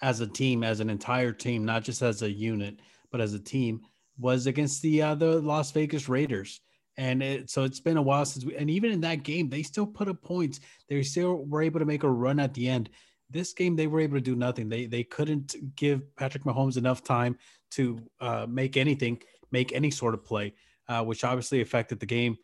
as 0.00 0.20
a 0.20 0.26
team, 0.26 0.62
as 0.62 0.80
an 0.80 0.88
entire 0.88 1.32
team, 1.32 1.64
not 1.64 1.82
just 1.82 2.02
as 2.02 2.22
a 2.22 2.30
unit, 2.30 2.80
but 3.10 3.20
as 3.20 3.34
a 3.34 3.38
team, 3.38 3.80
was 4.18 4.46
against 4.46 4.80
the 4.80 5.02
uh, 5.02 5.14
the 5.16 5.40
Las 5.40 5.72
Vegas 5.72 6.08
Raiders. 6.08 6.60
And 6.96 7.20
it, 7.20 7.50
so 7.50 7.64
it's 7.64 7.80
been 7.80 7.96
a 7.96 8.02
while 8.02 8.24
since 8.24 8.44
we, 8.44 8.54
and 8.56 8.70
even 8.70 8.92
in 8.92 9.00
that 9.00 9.24
game, 9.24 9.48
they 9.48 9.64
still 9.64 9.86
put 9.86 10.08
up 10.08 10.22
points. 10.22 10.60
They 10.88 11.02
still 11.02 11.44
were 11.46 11.62
able 11.62 11.80
to 11.80 11.86
make 11.86 12.04
a 12.04 12.10
run 12.10 12.38
at 12.38 12.54
the 12.54 12.68
end 12.68 12.90
this 13.34 13.52
game 13.52 13.74
they 13.76 13.88
were 13.88 14.00
able 14.00 14.16
to 14.16 14.22
do 14.22 14.36
nothing. 14.36 14.68
They 14.70 14.86
they 14.86 15.02
couldn't 15.02 15.56
give 15.76 16.16
Patrick 16.16 16.44
Mahomes 16.44 16.78
enough 16.78 17.02
time 17.02 17.36
to 17.72 17.98
uh, 18.20 18.46
make 18.48 18.76
anything, 18.76 19.20
make 19.50 19.72
any 19.72 19.90
sort 19.90 20.14
of 20.14 20.24
play, 20.24 20.54
uh, 20.88 21.02
which 21.04 21.24
obviously 21.24 21.60
affected 21.60 21.98
the 22.00 22.06
game. 22.06 22.36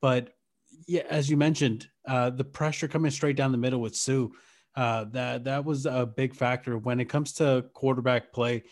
But 0.00 0.34
yeah, 0.86 1.02
as 1.08 1.30
you 1.30 1.38
mentioned, 1.38 1.88
uh, 2.06 2.30
the 2.30 2.44
pressure 2.44 2.86
coming 2.86 3.10
straight 3.10 3.36
down 3.36 3.52
the 3.52 3.58
middle 3.58 3.80
with 3.80 3.96
Suh, 3.96 4.26
uh, 4.76 5.04
that 5.12 5.44
that 5.44 5.64
was 5.64 5.86
a 5.86 6.04
big 6.06 6.34
factor 6.34 6.76
when 6.76 7.00
it 7.00 7.06
comes 7.06 7.32
to 7.34 7.64
quarterback 7.72 8.32
play. 8.32 8.64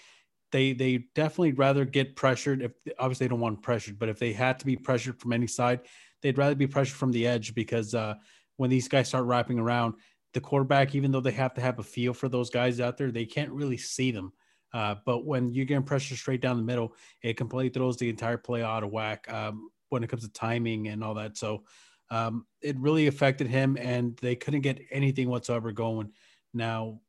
They 0.50 0.74
they 0.74 1.06
definitely 1.14 1.52
rather 1.52 1.86
get 1.86 2.16
pressured 2.16 2.60
if 2.60 2.72
obviously 2.98 3.26
they 3.26 3.30
don't 3.30 3.40
want 3.40 3.62
pressured, 3.62 3.98
but 3.98 4.10
if 4.10 4.18
they 4.18 4.34
had 4.34 4.58
to 4.58 4.66
be 4.66 4.76
pressured 4.76 5.18
from 5.18 5.32
any 5.32 5.46
side, 5.46 5.80
they'd 6.20 6.36
rather 6.36 6.54
be 6.54 6.66
pressured 6.66 6.98
from 6.98 7.12
the 7.12 7.26
edge 7.26 7.54
because 7.54 7.94
uh, 7.94 8.16
when 8.58 8.68
these 8.68 8.88
guys 8.88 9.08
start 9.08 9.24
wrapping 9.24 9.58
around, 9.58 9.94
the 10.34 10.40
quarterback, 10.40 10.94
even 10.94 11.12
though 11.12 11.20
they 11.20 11.32
have 11.32 11.54
to 11.54 11.60
have 11.60 11.78
a 11.78 11.82
feel 11.82 12.14
for 12.14 12.28
those 12.28 12.50
guys 12.50 12.80
out 12.80 12.96
there, 12.96 13.10
they 13.10 13.26
can't 13.26 13.50
really 13.50 13.76
see 13.76 14.10
them. 14.10 14.32
Uh, 14.72 14.94
but 15.04 15.26
when 15.26 15.52
you 15.52 15.64
get 15.66 15.84
pressure 15.84 16.16
straight 16.16 16.40
down 16.40 16.56
the 16.56 16.62
middle, 16.62 16.94
it 17.22 17.36
completely 17.36 17.68
throws 17.68 17.98
the 17.98 18.08
entire 18.08 18.38
play 18.38 18.62
out 18.62 18.82
of 18.82 18.90
whack 18.90 19.30
um, 19.30 19.68
when 19.90 20.02
it 20.02 20.08
comes 20.08 20.22
to 20.22 20.32
timing 20.32 20.88
and 20.88 21.04
all 21.04 21.14
that. 21.14 21.36
So 21.36 21.64
um, 22.10 22.46
it 22.62 22.78
really 22.78 23.06
affected 23.06 23.48
him, 23.48 23.76
and 23.78 24.16
they 24.22 24.34
couldn't 24.34 24.62
get 24.62 24.80
anything 24.90 25.28
whatsoever 25.28 25.72
going. 25.72 26.12
Now, 26.54 27.00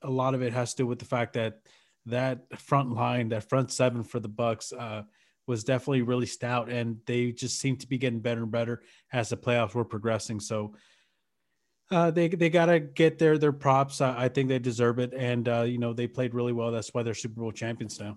a 0.00 0.10
lot 0.10 0.34
of 0.34 0.42
it 0.42 0.54
has 0.54 0.72
to 0.74 0.82
do 0.82 0.86
with 0.86 0.98
the 0.98 1.04
fact 1.04 1.34
that 1.34 1.60
that 2.06 2.58
front 2.58 2.94
line, 2.94 3.28
that 3.28 3.48
front 3.48 3.70
seven 3.70 4.02
for 4.02 4.20
the 4.20 4.28
Bucs, 4.28 4.72
uh, 4.78 5.02
was 5.46 5.64
definitely 5.64 6.02
really 6.02 6.26
stout, 6.26 6.70
and 6.70 6.98
they 7.06 7.32
just 7.32 7.58
seem 7.58 7.76
to 7.76 7.86
be 7.86 7.98
getting 7.98 8.20
better 8.20 8.42
and 8.42 8.50
better 8.50 8.82
as 9.12 9.28
the 9.28 9.36
playoffs 9.36 9.74
were 9.74 9.84
progressing. 9.84 10.40
So. 10.40 10.74
Uh, 11.90 12.10
they 12.10 12.28
they 12.28 12.48
gotta 12.48 12.78
get 12.78 13.18
their 13.18 13.36
their 13.36 13.52
props. 13.52 14.00
I 14.00 14.28
think 14.28 14.48
they 14.48 14.60
deserve 14.60 14.98
it, 15.00 15.12
and 15.12 15.48
uh, 15.48 15.62
you 15.62 15.78
know 15.78 15.92
they 15.92 16.06
played 16.06 16.34
really 16.34 16.52
well. 16.52 16.70
That's 16.70 16.94
why 16.94 17.02
they're 17.02 17.14
Super 17.14 17.40
Bowl 17.40 17.50
champions 17.50 17.98
now. 17.98 18.16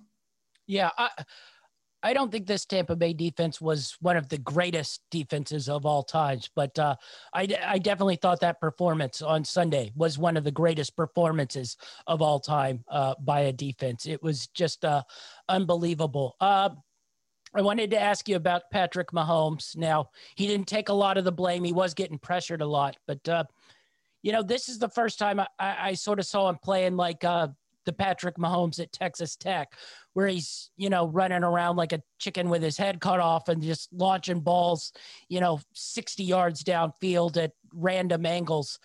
Yeah, 0.68 0.92
I, 0.98 1.10
I 2.04 2.14
don't 2.14 2.32
think 2.32 2.46
this 2.46 2.66
Tampa 2.66 2.98
Bay 2.98 3.14
defense 3.14 3.62
was 3.62 3.96
one 4.02 4.18
of 4.18 4.28
the 4.28 4.38
greatest 4.38 5.02
defenses 5.10 5.70
of 5.70 5.86
all 5.86 6.04
times, 6.04 6.50
but 6.54 6.78
uh, 6.78 6.96
I, 7.34 7.48
I 7.66 7.80
definitely 7.80 8.18
thought 8.18 8.42
that 8.42 8.60
performance 8.60 9.22
on 9.22 9.46
Sunday 9.46 9.92
was 9.96 10.18
one 10.18 10.36
of 10.36 10.44
the 10.44 10.52
greatest 10.52 10.98
performances 10.98 11.78
of 12.06 12.22
all 12.22 12.42
time 12.42 12.84
uh, 12.90 13.16
by 13.22 13.42
a 13.42 13.54
defense. 13.54 14.06
It 14.06 14.22
was 14.22 14.48
just 14.48 14.84
uh, 14.84 15.04
unbelievable. 15.48 16.36
Uh, 16.42 16.72
I 17.56 17.62
wanted 17.62 17.92
to 17.92 18.02
ask 18.02 18.28
you 18.28 18.36
about 18.36 18.64
Patrick 18.72 19.12
Mahomes. 19.12 19.78
Now, 19.78 20.10
he 20.36 20.46
didn't 20.46 20.68
take 20.68 20.90
a 20.90 20.94
lot 20.94 21.18
of 21.18 21.24
the 21.24 21.32
blame. 21.32 21.64
He 21.64 21.72
was 21.72 21.94
getting 21.94 22.18
pressured 22.18 22.62
a 22.62 22.68
lot, 22.68 22.98
but 23.08 23.30
uh, 23.30 23.46
you 24.24 24.32
know, 24.32 24.42
this 24.42 24.70
is 24.70 24.80
the 24.80 24.90
first 24.90 25.20
time 25.20 25.40
I, 25.40 25.48
I, 25.60 25.94
sort 25.94 26.18
of 26.18 26.26
saw 26.26 26.50
him 26.50 26.58
playing 26.64 26.96
like 26.96 27.24
uh, 27.24 27.50
the 27.86 27.94
Patrick 27.94 28.38
Mahomes 28.38 28.80
at 28.80 28.94
Texas 28.94 29.36
Tech, 29.36 29.74
where 30.14 30.28
he's, 30.28 30.72
you 30.78 30.90
know, 30.90 31.08
running 31.08 31.44
around 31.44 31.76
like 31.76 31.92
a 31.92 32.02
chicken 32.20 32.50
with 32.50 32.64
his 32.64 32.78
head 32.78 33.02
cut 33.02 33.20
off 33.20 33.50
and 33.50 33.62
just 33.62 33.92
launching 33.92 34.40
balls, 34.40 34.94
you 35.28 35.42
know, 35.42 35.60
60 35.74 36.24
yards 36.24 36.64
downfield 36.64 37.38
at 37.38 37.52
random 37.74 38.26
angles. 38.26 38.80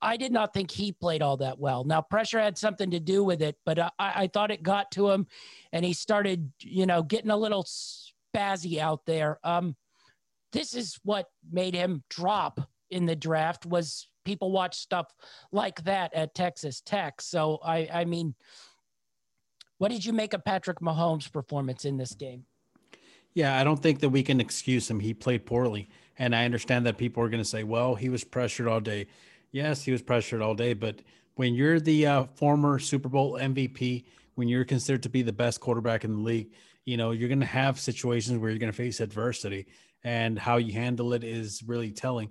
I 0.00 0.16
did 0.16 0.32
not 0.32 0.54
think 0.54 0.70
he 0.70 0.92
played 0.92 1.22
all 1.22 1.36
that 1.38 1.58
well. 1.58 1.84
Now, 1.84 2.00
pressure 2.00 2.40
had 2.40 2.56
something 2.56 2.90
to 2.92 3.00
do 3.00 3.22
with 3.24 3.42
it, 3.42 3.56
but 3.66 3.78
I, 3.78 3.90
I 3.98 4.30
thought 4.32 4.50
it 4.50 4.62
got 4.62 4.90
to 4.92 5.10
him 5.10 5.26
and 5.72 5.84
he 5.84 5.92
started, 5.92 6.50
you 6.60 6.86
know, 6.86 7.02
getting 7.02 7.30
a 7.30 7.36
little 7.36 7.64
spazzy 7.64 8.78
out 8.78 9.04
there. 9.06 9.38
Um, 9.44 9.76
this 10.52 10.74
is 10.74 10.98
what 11.02 11.26
made 11.50 11.74
him 11.74 12.04
drop 12.08 12.60
in 12.90 13.06
the 13.06 13.16
draft 13.16 13.66
was 13.66 14.08
people 14.28 14.52
watch 14.52 14.76
stuff 14.76 15.06
like 15.52 15.82
that 15.84 16.12
at 16.12 16.34
Texas 16.34 16.82
Tech. 16.84 17.22
So 17.22 17.60
I, 17.64 17.88
I 17.90 18.04
mean, 18.04 18.34
what 19.78 19.90
did 19.90 20.04
you 20.04 20.12
make 20.12 20.34
of 20.34 20.44
Patrick 20.44 20.80
Mahomes' 20.80 21.32
performance 21.32 21.86
in 21.86 21.96
this 21.96 22.12
game? 22.12 22.44
Yeah, 23.32 23.58
I 23.58 23.64
don't 23.64 23.82
think 23.82 24.00
that 24.00 24.10
we 24.10 24.22
can 24.22 24.38
excuse 24.38 24.90
him. 24.90 25.00
He 25.00 25.14
played 25.14 25.46
poorly. 25.46 25.88
And 26.18 26.36
I 26.36 26.44
understand 26.44 26.84
that 26.84 26.98
people 26.98 27.22
are 27.22 27.30
going 27.30 27.42
to 27.42 27.48
say, 27.48 27.64
well, 27.64 27.94
he 27.94 28.10
was 28.10 28.22
pressured 28.22 28.68
all 28.68 28.80
day. 28.80 29.06
Yes, 29.50 29.82
he 29.82 29.92
was 29.92 30.02
pressured 30.02 30.42
all 30.42 30.54
day. 30.54 30.74
But 30.74 31.00
when 31.36 31.54
you're 31.54 31.80
the 31.80 32.06
uh, 32.06 32.24
former 32.34 32.78
Super 32.78 33.08
Bowl 33.08 33.38
MVP, 33.40 34.04
when 34.34 34.46
you're 34.46 34.66
considered 34.66 35.04
to 35.04 35.08
be 35.08 35.22
the 35.22 35.32
best 35.32 35.60
quarterback 35.60 36.04
in 36.04 36.12
the 36.12 36.20
league, 36.20 36.52
you 36.84 36.98
know, 36.98 37.12
you're 37.12 37.28
going 37.28 37.40
to 37.40 37.46
have 37.46 37.80
situations 37.80 38.38
where 38.38 38.50
you're 38.50 38.58
going 38.58 38.72
to 38.72 38.76
face 38.76 39.00
adversity. 39.00 39.68
And 40.04 40.38
how 40.38 40.58
you 40.58 40.74
handle 40.74 41.14
it 41.14 41.24
is 41.24 41.62
really 41.66 41.92
telling 41.92 42.30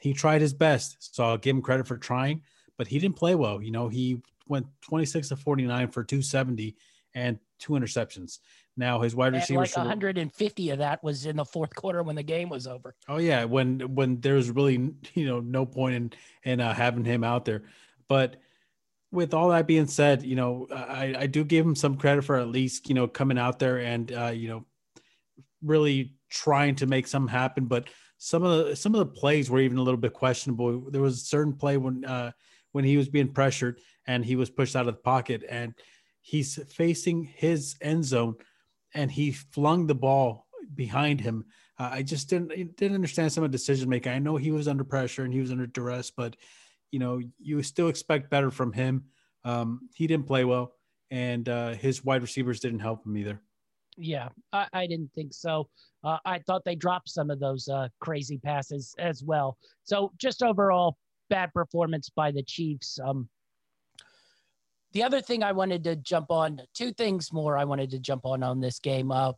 he 0.00 0.12
tried 0.12 0.40
his 0.40 0.52
best. 0.54 1.14
So 1.14 1.24
I'll 1.24 1.38
give 1.38 1.54
him 1.54 1.62
credit 1.62 1.86
for 1.86 1.96
trying, 1.96 2.42
but 2.76 2.88
he 2.88 2.98
didn't 2.98 3.16
play 3.16 3.34
well. 3.34 3.62
You 3.62 3.70
know, 3.70 3.88
he 3.88 4.20
went 4.48 4.66
26 4.82 5.28
to 5.28 5.36
49 5.36 5.88
for 5.88 6.02
270 6.02 6.76
and 7.14 7.38
two 7.58 7.74
interceptions. 7.74 8.38
Now 8.76 9.00
his 9.00 9.14
wide 9.14 9.34
receiver 9.34 9.60
like 9.60 9.76
150 9.76 10.70
of 10.70 10.78
that 10.78 11.04
was 11.04 11.26
in 11.26 11.36
the 11.36 11.44
fourth 11.44 11.74
quarter 11.74 12.02
when 12.02 12.16
the 12.16 12.22
game 12.22 12.48
was 12.48 12.66
over. 12.66 12.94
Oh 13.08 13.18
yeah, 13.18 13.44
when 13.44 13.94
when 13.94 14.20
there 14.20 14.34
was 14.34 14.50
really 14.50 14.74
you 15.14 15.26
know 15.26 15.40
no 15.40 15.66
point 15.66 15.94
in 15.94 16.12
in 16.44 16.60
uh, 16.60 16.72
having 16.72 17.04
him 17.04 17.22
out 17.22 17.44
there. 17.44 17.64
But 18.08 18.36
with 19.12 19.34
all 19.34 19.50
that 19.50 19.66
being 19.66 19.86
said, 19.86 20.22
you 20.22 20.36
know 20.36 20.66
I 20.70 21.14
I 21.18 21.26
do 21.26 21.44
give 21.44 21.66
him 21.66 21.74
some 21.74 21.96
credit 21.96 22.22
for 22.22 22.36
at 22.36 22.48
least 22.48 22.88
you 22.88 22.94
know 22.94 23.06
coming 23.06 23.38
out 23.38 23.58
there 23.58 23.78
and 23.78 24.10
uh, 24.12 24.32
you 24.34 24.48
know 24.48 24.64
really 25.62 26.14
trying 26.30 26.76
to 26.76 26.86
make 26.86 27.06
something 27.06 27.30
happen. 27.30 27.66
But 27.66 27.88
some 28.22 28.42
of 28.42 28.66
the 28.66 28.76
some 28.76 28.94
of 28.94 28.98
the 28.98 29.06
plays 29.06 29.48
were 29.48 29.60
even 29.60 29.78
a 29.78 29.82
little 29.82 29.98
bit 29.98 30.12
questionable. 30.12 30.90
There 30.90 31.00
was 31.00 31.22
a 31.22 31.24
certain 31.24 31.54
play 31.54 31.78
when 31.78 32.04
uh, 32.04 32.32
when 32.72 32.84
he 32.84 32.98
was 32.98 33.08
being 33.08 33.32
pressured 33.32 33.80
and 34.06 34.22
he 34.22 34.36
was 34.36 34.50
pushed 34.50 34.76
out 34.76 34.86
of 34.86 34.94
the 34.94 35.00
pocket 35.00 35.42
and 35.48 35.74
he's 36.20 36.58
facing 36.70 37.24
his 37.24 37.76
end 37.80 38.04
zone 38.04 38.34
and 38.92 39.10
he 39.10 39.32
flung 39.32 39.86
the 39.86 39.94
ball 39.94 40.46
behind 40.74 41.18
him. 41.18 41.46
Uh, 41.78 41.88
I 41.92 42.02
just 42.02 42.28
didn't 42.28 42.76
didn't 42.76 42.94
understand 42.94 43.32
some 43.32 43.42
of 43.42 43.50
the 43.50 43.56
decision 43.56 43.88
making. 43.88 44.12
I 44.12 44.18
know 44.18 44.36
he 44.36 44.50
was 44.50 44.68
under 44.68 44.84
pressure 44.84 45.24
and 45.24 45.32
he 45.32 45.40
was 45.40 45.50
under 45.50 45.66
duress, 45.66 46.10
but 46.10 46.36
you 46.90 46.98
know 46.98 47.22
you 47.38 47.62
still 47.62 47.88
expect 47.88 48.30
better 48.30 48.50
from 48.50 48.74
him. 48.74 49.04
Um, 49.44 49.88
he 49.94 50.06
didn't 50.06 50.26
play 50.26 50.44
well, 50.44 50.74
and 51.10 51.48
uh, 51.48 51.70
his 51.70 52.04
wide 52.04 52.20
receivers 52.20 52.60
didn't 52.60 52.80
help 52.80 53.06
him 53.06 53.16
either. 53.16 53.40
Yeah, 53.96 54.28
I, 54.52 54.66
I 54.72 54.86
didn't 54.86 55.12
think 55.14 55.32
so. 55.34 55.68
Uh, 56.02 56.18
I 56.24 56.38
thought 56.40 56.64
they 56.64 56.74
dropped 56.74 57.08
some 57.08 57.30
of 57.30 57.40
those 57.40 57.68
uh, 57.68 57.88
crazy 58.00 58.38
passes 58.38 58.94
as 58.98 59.22
well. 59.22 59.58
So 59.84 60.12
just 60.18 60.42
overall 60.42 60.96
bad 61.28 61.52
performance 61.52 62.10
by 62.14 62.30
the 62.30 62.42
Chiefs. 62.42 62.98
Um, 63.02 63.28
the 64.92 65.02
other 65.02 65.20
thing 65.20 65.42
I 65.42 65.52
wanted 65.52 65.84
to 65.84 65.96
jump 65.96 66.30
on, 66.30 66.60
two 66.74 66.92
things 66.92 67.32
more 67.32 67.56
I 67.56 67.64
wanted 67.64 67.90
to 67.90 67.98
jump 67.98 68.26
on 68.26 68.42
on 68.42 68.60
this 68.60 68.78
game. 68.78 69.12
Uh, 69.12 69.32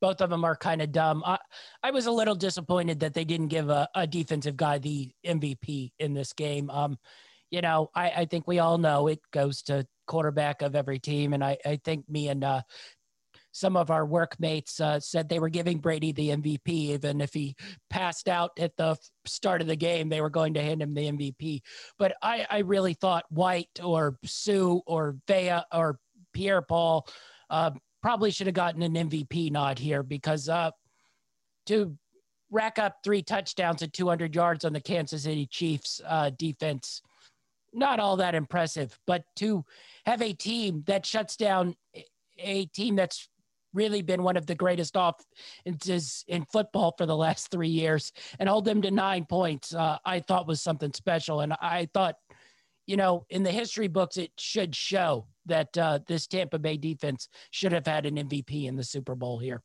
both 0.00 0.20
of 0.20 0.30
them 0.30 0.44
are 0.44 0.56
kind 0.56 0.82
of 0.82 0.90
dumb. 0.90 1.22
I, 1.24 1.38
I 1.82 1.90
was 1.90 2.06
a 2.06 2.10
little 2.10 2.34
disappointed 2.34 3.00
that 3.00 3.14
they 3.14 3.24
didn't 3.24 3.48
give 3.48 3.68
a, 3.70 3.88
a 3.94 4.06
defensive 4.06 4.56
guy 4.56 4.78
the 4.78 5.12
MVP 5.24 5.92
in 5.98 6.12
this 6.12 6.32
game. 6.32 6.70
Um, 6.70 6.98
you 7.50 7.60
know, 7.60 7.90
I, 7.94 8.10
I 8.10 8.24
think 8.24 8.48
we 8.48 8.58
all 8.58 8.78
know 8.78 9.06
it 9.06 9.20
goes 9.30 9.62
to 9.64 9.86
quarterback 10.06 10.62
of 10.62 10.74
every 10.74 10.98
team. 10.98 11.34
And 11.34 11.44
I, 11.44 11.58
I 11.64 11.78
think 11.84 12.08
me 12.08 12.28
and 12.28 12.42
uh, 12.42 12.62
some 13.52 13.76
of 13.76 13.90
our 13.90 14.04
workmates 14.04 14.80
uh, 14.80 14.98
said 14.98 15.28
they 15.28 15.38
were 15.38 15.50
giving 15.50 15.78
Brady 15.78 16.12
the 16.12 16.30
MVP, 16.30 16.68
even 16.68 17.20
if 17.20 17.32
he 17.32 17.54
passed 17.90 18.28
out 18.28 18.50
at 18.58 18.76
the 18.76 18.96
start 19.26 19.60
of 19.60 19.66
the 19.66 19.76
game, 19.76 20.08
they 20.08 20.22
were 20.22 20.30
going 20.30 20.54
to 20.54 20.62
hand 20.62 20.82
him 20.82 20.94
the 20.94 21.12
MVP. 21.12 21.60
But 21.98 22.16
I, 22.22 22.46
I 22.50 22.58
really 22.60 22.94
thought 22.94 23.24
White 23.28 23.68
or 23.82 24.18
Suh 24.24 24.80
or 24.86 25.16
Vea 25.28 25.60
or 25.72 25.98
Pierre 26.32 26.62
Paul 26.62 27.06
uh, 27.50 27.72
probably 28.00 28.30
should 28.30 28.46
have 28.46 28.54
gotten 28.54 28.82
an 28.82 28.94
MVP 28.94 29.52
nod 29.52 29.78
here 29.78 30.02
because 30.02 30.48
uh, 30.48 30.70
to 31.66 31.96
rack 32.50 32.78
up 32.78 32.96
three 33.04 33.22
touchdowns 33.22 33.82
and 33.82 33.92
200 33.92 34.34
yards 34.34 34.64
on 34.64 34.72
the 34.72 34.80
Kansas 34.80 35.24
City 35.24 35.46
Chiefs 35.46 36.00
uh, 36.06 36.30
defense, 36.38 37.02
not 37.74 38.00
all 38.00 38.16
that 38.16 38.34
impressive. 38.34 38.98
But 39.06 39.24
to 39.36 39.64
have 40.06 40.22
a 40.22 40.32
team 40.32 40.84
that 40.86 41.04
shuts 41.04 41.36
down 41.36 41.76
a 42.38 42.66
team 42.66 42.96
that's 42.96 43.28
really 43.72 44.02
been 44.02 44.22
one 44.22 44.36
of 44.36 44.46
the 44.46 44.54
greatest 44.54 44.96
offenses 44.96 46.24
in 46.28 46.44
football 46.46 46.94
for 46.96 47.06
the 47.06 47.16
last 47.16 47.50
three 47.50 47.68
years 47.68 48.12
and 48.38 48.48
hold 48.48 48.64
them 48.64 48.82
to 48.82 48.90
nine 48.90 49.24
points, 49.24 49.74
uh, 49.74 49.98
I 50.04 50.20
thought 50.20 50.46
was 50.46 50.60
something 50.62 50.92
special. 50.92 51.40
And 51.40 51.52
I 51.54 51.88
thought, 51.92 52.16
you 52.86 52.96
know, 52.96 53.24
in 53.30 53.42
the 53.42 53.50
history 53.50 53.88
books, 53.88 54.16
it 54.16 54.32
should 54.38 54.74
show 54.74 55.26
that 55.46 55.76
uh, 55.78 56.00
this 56.06 56.26
Tampa 56.26 56.58
Bay 56.58 56.76
defense 56.76 57.28
should 57.50 57.72
have 57.72 57.86
had 57.86 58.06
an 58.06 58.16
MVP 58.16 58.66
in 58.66 58.76
the 58.76 58.84
Super 58.84 59.14
Bowl 59.14 59.38
here. 59.38 59.62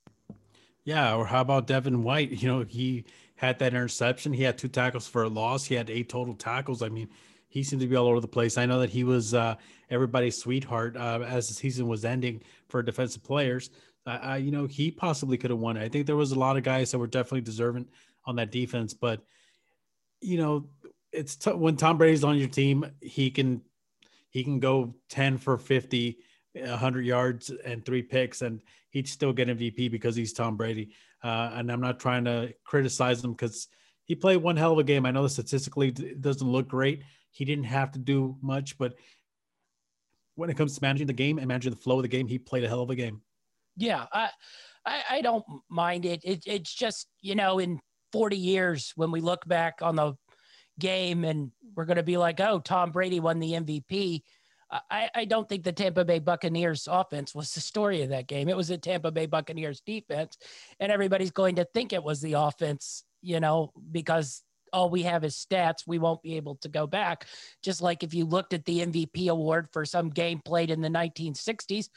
Yeah. 0.84 1.16
Or 1.16 1.26
how 1.26 1.42
about 1.42 1.68
Devin 1.68 2.04
White? 2.04 2.32
You 2.32 2.48
know, 2.48 2.64
he 2.64 3.06
had 3.36 3.60
that 3.60 3.74
interception. 3.74 4.34
He 4.34 4.44
had 4.44 4.58
two 4.58 4.68
tackles 4.68 5.08
for 5.08 5.24
a 5.24 5.28
loss. 5.28 5.66
He 5.66 5.76
had 5.76 5.90
eight 5.90 6.10
total 6.10 6.34
tackles. 6.34 6.82
I 6.82 6.90
mean, 6.90 7.10
he 7.50 7.64
seemed 7.64 7.82
to 7.82 7.88
be 7.88 7.96
all 7.96 8.08
over 8.08 8.20
the 8.20 8.28
place. 8.28 8.58
I 8.58 8.66
know 8.66 8.80
that 8.80 8.90
he 8.90 9.04
was 9.04 9.34
uh, 9.34 9.56
everybody's 9.90 10.38
sweetheart 10.38 10.96
uh, 10.98 11.22
as 11.26 11.48
the 11.48 11.54
season 11.54 11.88
was 11.88 12.06
ending 12.06 12.42
for 12.68 12.82
defensive 12.82 13.24
players. 13.24 13.70
I, 14.08 14.38
you 14.38 14.52
know, 14.52 14.66
he 14.68 14.92
possibly 14.92 15.38
could 15.38 15.52
have 15.52 15.60
won. 15.60 15.78
I 15.78 15.90
think 15.90 16.06
there 16.06 16.16
was 16.16 16.32
a 16.32 16.40
lot 16.40 16.58
of 16.58 16.64
guys 16.64 16.92
that 16.92 17.00
were 17.00 17.08
definitely 17.08 17.42
deserving 17.42 17.88
on 18.26 18.38
that 18.38 18.52
defense, 18.52 18.94
but 18.94 19.22
you 20.22 20.38
know, 20.38 20.70
it's 21.12 21.36
t- 21.36 21.52
when 21.52 21.78
Tom 21.78 21.98
Brady's 21.98 22.24
on 22.24 22.38
your 22.38 22.48
team, 22.48 22.86
he 23.02 23.30
can 23.30 23.62
he 24.30 24.44
can 24.44 24.60
go 24.60 24.94
10 25.10 25.38
for 25.38 25.58
50, 25.58 26.18
100 26.54 27.06
yards 27.06 27.50
and 27.50 27.86
three 27.86 28.02
picks, 28.02 28.42
and 28.42 28.62
he'd 28.90 29.08
still 29.08 29.34
get 29.34 29.48
MVP 29.48 29.90
because 29.92 30.16
he's 30.16 30.34
Tom 30.34 30.58
Brady. 30.58 30.92
Uh, 31.24 31.52
and 31.54 31.72
I'm 31.72 31.82
not 31.82 32.00
trying 32.00 32.26
to 32.26 32.54
criticize 32.64 33.24
him 33.24 33.32
because 33.32 33.68
he 34.06 34.16
played 34.16 34.38
one 34.38 34.58
hell 34.58 34.74
of 34.74 34.80
a 34.80 34.84
game. 34.84 35.06
I 35.06 35.12
know 35.12 35.24
that 35.24 35.30
statistically 35.30 35.90
it 35.90 36.22
doesn't 36.22 36.48
look 36.48 36.68
great. 36.68 37.04
He 37.32 37.46
didn't 37.46 37.66
have 37.66 37.92
to 37.92 38.00
do 38.00 38.38
much, 38.42 38.78
but 38.78 38.96
when 40.36 40.50
it 40.50 40.58
comes 40.58 40.76
to 40.76 40.84
managing 40.84 41.08
the 41.08 41.14
game 41.14 41.40
and 41.40 41.48
managing 41.48 41.72
the 41.72 41.80
flow 41.80 41.98
of 41.98 42.04
the 42.04 42.08
game, 42.08 42.28
he 42.28 42.38
played 42.38 42.64
a 42.64 42.68
hell 42.68 42.84
of 42.84 42.90
a 42.90 42.96
game. 42.96 43.22
Yeah, 43.78 44.06
I, 44.12 44.30
I, 44.86 45.02
I 45.12 45.22
don't 45.22 45.46
mind 45.70 46.06
it. 46.06 46.22
it. 46.24 46.44
It's 46.46 46.74
just 46.74 47.08
you 47.22 47.36
know, 47.36 47.60
in 47.60 47.80
40 48.12 48.38
years, 48.38 48.92
when 48.96 49.12
we 49.12 49.22
look 49.22 49.48
back 49.48 49.80
on 49.82 49.96
the 49.96 50.14
game 50.80 51.24
and 51.24 51.52
we're 51.76 51.86
going 51.86 51.98
to 51.98 52.04
be 52.04 52.18
like, 52.18 52.40
oh, 52.40 52.60
Tom 52.60 52.92
Brady 52.92 53.20
won 53.20 53.40
the 53.40 53.54
MVP. 53.54 54.22
I, 54.70 55.10
I 55.16 55.26
don't 55.26 55.48
think 55.48 55.64
the 55.64 55.72
Tampa 55.72 56.04
Bay 56.04 56.20
Buccaneers 56.20 56.90
offense 56.92 57.34
was 57.34 57.54
the 57.54 57.62
story 57.62 58.02
of 58.02 58.10
that 58.10 58.28
game. 58.28 58.50
It 58.50 58.58
was 58.58 58.68
the 58.68 58.78
Tampa 58.78 59.12
Bay 59.12 59.26
Buccaneers 59.26 59.82
defense, 59.86 60.38
and 60.80 60.92
everybody's 60.92 61.32
going 61.32 61.56
to 61.56 61.66
think 61.74 61.94
it 61.94 62.04
was 62.04 62.20
the 62.20 62.34
offense, 62.34 63.04
you 63.22 63.40
know, 63.40 63.72
because 63.92 64.44
all 64.74 64.90
we 64.90 65.04
have 65.04 65.24
is 65.24 65.36
stats, 65.36 65.88
we 65.88 66.00
won't 66.00 66.22
be 66.22 66.36
able 66.36 66.56
to 66.56 66.68
go 66.68 66.86
back. 66.86 67.28
Just 67.64 67.82
like 67.82 68.04
if 68.04 68.14
you 68.14 68.26
looked 68.26 68.54
at 68.54 68.66
the 68.66 68.86
MVP 68.86 69.30
award 69.30 69.70
for 69.72 69.86
some 69.86 70.10
game 70.10 70.42
played 70.44 70.70
in 70.70 70.82
the 70.82 70.90
1960s, 70.90 71.88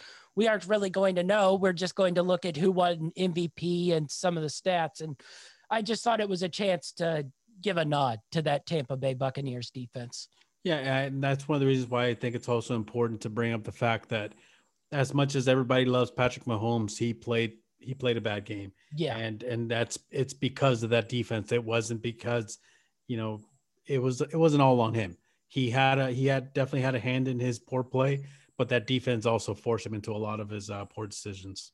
we 0.40 0.48
aren't 0.48 0.66
really 0.68 0.88
going 0.88 1.16
to 1.16 1.22
know. 1.22 1.56
We're 1.56 1.74
just 1.74 1.94
going 1.94 2.14
to 2.14 2.22
look 2.22 2.46
at 2.46 2.56
who 2.56 2.72
won 2.72 3.12
MVP 3.18 3.92
and 3.92 4.10
some 4.10 4.38
of 4.38 4.42
the 4.42 4.48
stats. 4.48 5.02
And 5.02 5.20
I 5.68 5.82
just 5.82 6.02
thought 6.02 6.18
it 6.18 6.30
was 6.30 6.42
a 6.42 6.48
chance 6.48 6.92
to 6.92 7.26
give 7.60 7.76
a 7.76 7.84
nod 7.84 8.20
to 8.32 8.40
that 8.40 8.64
Tampa 8.64 8.96
Bay 8.96 9.12
Buccaneers 9.12 9.70
defense. 9.70 10.28
Yeah, 10.64 10.78
and 10.78 11.22
that's 11.22 11.46
one 11.46 11.56
of 11.56 11.60
the 11.60 11.66
reasons 11.66 11.90
why 11.90 12.06
I 12.06 12.14
think 12.14 12.34
it's 12.34 12.48
also 12.48 12.74
important 12.74 13.20
to 13.20 13.28
bring 13.28 13.52
up 13.52 13.64
the 13.64 13.70
fact 13.70 14.08
that 14.08 14.32
as 14.92 15.12
much 15.12 15.34
as 15.34 15.46
everybody 15.46 15.84
loves 15.84 16.10
Patrick 16.10 16.46
Mahomes, 16.46 16.96
he 16.96 17.12
played 17.12 17.58
he 17.78 17.92
played 17.92 18.16
a 18.16 18.22
bad 18.22 18.46
game. 18.46 18.72
Yeah. 18.96 19.18
And 19.18 19.42
and 19.42 19.70
that's 19.70 19.98
it's 20.10 20.32
because 20.32 20.82
of 20.82 20.88
that 20.88 21.10
defense. 21.10 21.52
It 21.52 21.62
wasn't 21.62 22.00
because, 22.00 22.56
you 23.08 23.18
know, 23.18 23.42
it 23.86 24.00
was 24.00 24.22
it 24.22 24.36
wasn't 24.36 24.62
all 24.62 24.80
on 24.80 24.94
him. 24.94 25.18
He 25.48 25.68
had 25.68 25.98
a 25.98 26.10
he 26.10 26.24
had 26.24 26.54
definitely 26.54 26.80
had 26.80 26.94
a 26.94 27.00
hand 27.00 27.28
in 27.28 27.38
his 27.38 27.58
poor 27.58 27.84
play, 27.84 28.24
but 28.60 28.68
that 28.68 28.86
defense 28.86 29.24
also 29.24 29.54
forced 29.54 29.86
him 29.86 29.94
into 29.94 30.12
a 30.12 30.18
lot 30.18 30.38
of 30.38 30.50
his 30.50 30.68
uh, 30.68 30.84
poor 30.84 31.06
decisions. 31.06 31.72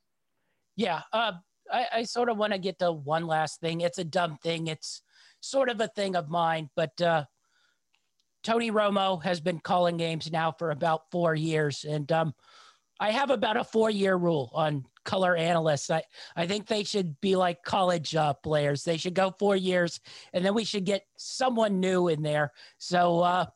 Yeah. 0.77 1.01
Uh, 1.13 1.33
I, 1.69 1.87
I 1.93 2.03
sort 2.05 2.29
of 2.29 2.37
want 2.37 2.53
to 2.53 2.61
get 2.61 2.79
to 2.79 2.93
one 2.93 3.27
last 3.27 3.61
thing. 3.61 3.81
It's 3.81 3.99
a 3.99 4.05
dumb 4.05 4.39
thing. 4.41 4.69
It's 4.69 5.03
sort 5.41 5.69
of 5.69 5.81
a 5.81 5.89
thing 5.89 6.15
of 6.15 6.29
mine, 6.29 6.71
but 6.77 7.03
uh, 7.03 7.25
Tony 8.45 8.71
Romo 8.71 9.21
has 9.25 9.41
been 9.41 9.59
calling 9.59 9.97
games 9.97 10.31
now 10.31 10.53
for 10.53 10.71
about 10.71 11.11
four 11.11 11.35
years, 11.35 11.85
and 11.85 12.13
um, 12.13 12.33
I 13.01 13.11
have 13.11 13.31
about 13.31 13.57
a 13.57 13.65
four-year 13.65 14.15
rule 14.15 14.53
on 14.55 14.85
color 15.05 15.35
analysts. 15.35 15.91
I, 15.91 16.05
I 16.37 16.47
think 16.47 16.69
they 16.69 16.85
should 16.85 17.21
be 17.21 17.35
like 17.35 17.65
college 17.65 18.15
uh, 18.15 18.35
players. 18.35 18.85
They 18.85 18.97
should 18.97 19.15
go 19.15 19.35
four 19.41 19.57
years, 19.57 19.99
and 20.33 20.45
then 20.45 20.55
we 20.55 20.63
should 20.63 20.85
get 20.85 21.03
someone 21.19 21.81
new 21.81 22.07
in 22.07 22.23
there. 22.23 22.53
So 22.79 23.23
uh, 23.23 23.47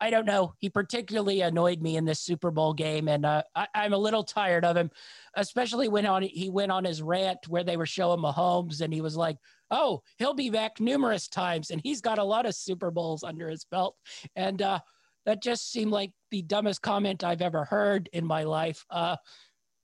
I 0.00 0.10
don't 0.10 0.24
know. 0.24 0.54
He 0.58 0.70
particularly 0.70 1.42
annoyed 1.42 1.82
me 1.82 1.96
in 1.96 2.04
this 2.04 2.20
Super 2.20 2.50
Bowl 2.50 2.72
game, 2.72 3.06
and 3.06 3.26
uh, 3.26 3.42
I, 3.54 3.66
am 3.74 3.92
a 3.92 3.98
little 3.98 4.24
tired 4.24 4.64
of 4.64 4.76
him, 4.76 4.90
especially 5.34 5.88
when 5.88 6.06
on 6.06 6.22
he 6.22 6.48
went 6.48 6.72
on 6.72 6.84
his 6.84 7.02
rant 7.02 7.48
where 7.48 7.64
they 7.64 7.76
were 7.76 7.86
showing 7.86 8.20
Mahomes, 8.20 8.80
and 8.80 8.94
he 8.94 9.02
was 9.02 9.16
like, 9.16 9.36
"Oh, 9.70 10.02
he'll 10.18 10.34
be 10.34 10.48
back 10.48 10.80
numerous 10.80 11.28
times, 11.28 11.70
and 11.70 11.80
he's 11.82 12.00
got 12.00 12.18
a 12.18 12.24
lot 12.24 12.46
of 12.46 12.54
Super 12.54 12.90
Bowls 12.90 13.22
under 13.22 13.48
his 13.48 13.64
belt," 13.64 13.96
and 14.36 14.62
uh, 14.62 14.80
that 15.26 15.42
just 15.42 15.70
seemed 15.70 15.92
like 15.92 16.12
the 16.30 16.42
dumbest 16.42 16.80
comment 16.80 17.22
I've 17.22 17.42
ever 17.42 17.64
heard 17.64 18.08
in 18.12 18.24
my 18.24 18.44
life. 18.44 18.86
Uh, 18.90 19.16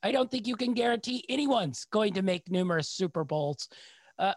I 0.03 0.13
don't 0.13 0.31
think 0.31 0.47
you 0.47 0.57
can 0.57 0.73
guarantee 0.73 1.25
anyone's 1.29 1.85
going 1.91 2.15
to 2.15 2.23
make 2.23 2.51
numerous 2.51 2.89
Super 2.89 3.25
Bowls. 3.25 3.69
Uh, 4.19 4.33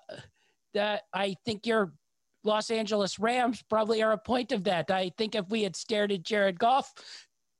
that 0.74 1.03
I 1.13 1.36
think 1.45 1.65
you're 1.65 1.93
Los 2.43 2.72
Angeles 2.72 3.19
Rams 3.19 3.63
probably 3.69 4.01
are 4.01 4.13
a 4.13 4.17
point 4.17 4.51
of 4.51 4.63
that. 4.63 4.91
I 4.91 5.12
think 5.17 5.36
if 5.36 5.48
we 5.50 5.63
had 5.63 5.75
stared 5.75 6.12
at 6.12 6.24
Jared 6.24 6.60
Goff 6.60 6.93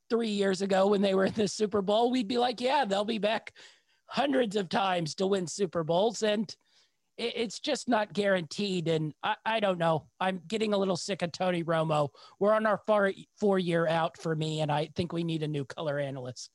three 0.10 0.30
years 0.30 0.62
ago 0.62 0.88
when 0.88 1.02
they 1.02 1.14
were 1.14 1.26
in 1.26 1.34
the 1.34 1.48
Super 1.48 1.82
Bowl, 1.82 2.12
we'd 2.12 2.28
be 2.28 2.38
like, 2.38 2.62
yeah, 2.62 2.86
they'll 2.86 3.06
be 3.06 3.18
back 3.18 3.54
hundreds 4.08 4.56
of 4.56 4.70
times 4.70 5.16
to 5.16 5.28
win 5.28 5.48
Super 5.48 5.84
Bowls. 5.84 6.24
And 6.24 6.54
it's 7.18 7.60
just 7.60 7.90
not 7.90 8.14
guaranteed. 8.14 8.88
And 8.88 9.14
I, 9.22 9.36
I 9.46 9.60
don't 9.60 9.78
know. 9.78 10.08
I'm 10.22 10.42
getting 10.48 10.74
a 10.74 10.78
little 10.78 10.96
sick 10.96 11.22
of 11.22 11.34
Tony 11.34 11.64
Romo. 11.66 12.08
We're 12.40 12.54
on 12.54 12.66
our 12.66 12.80
far, 12.88 13.12
four 13.38 13.60
year 13.60 13.88
out 13.88 14.18
for 14.18 14.36
me, 14.36 14.62
and 14.62 14.72
I 14.72 14.90
think 14.96 15.12
we 15.12 15.24
need 15.26 15.44
a 15.44 15.48
new 15.48 15.66
color 15.66 16.00
analyst. 16.00 16.50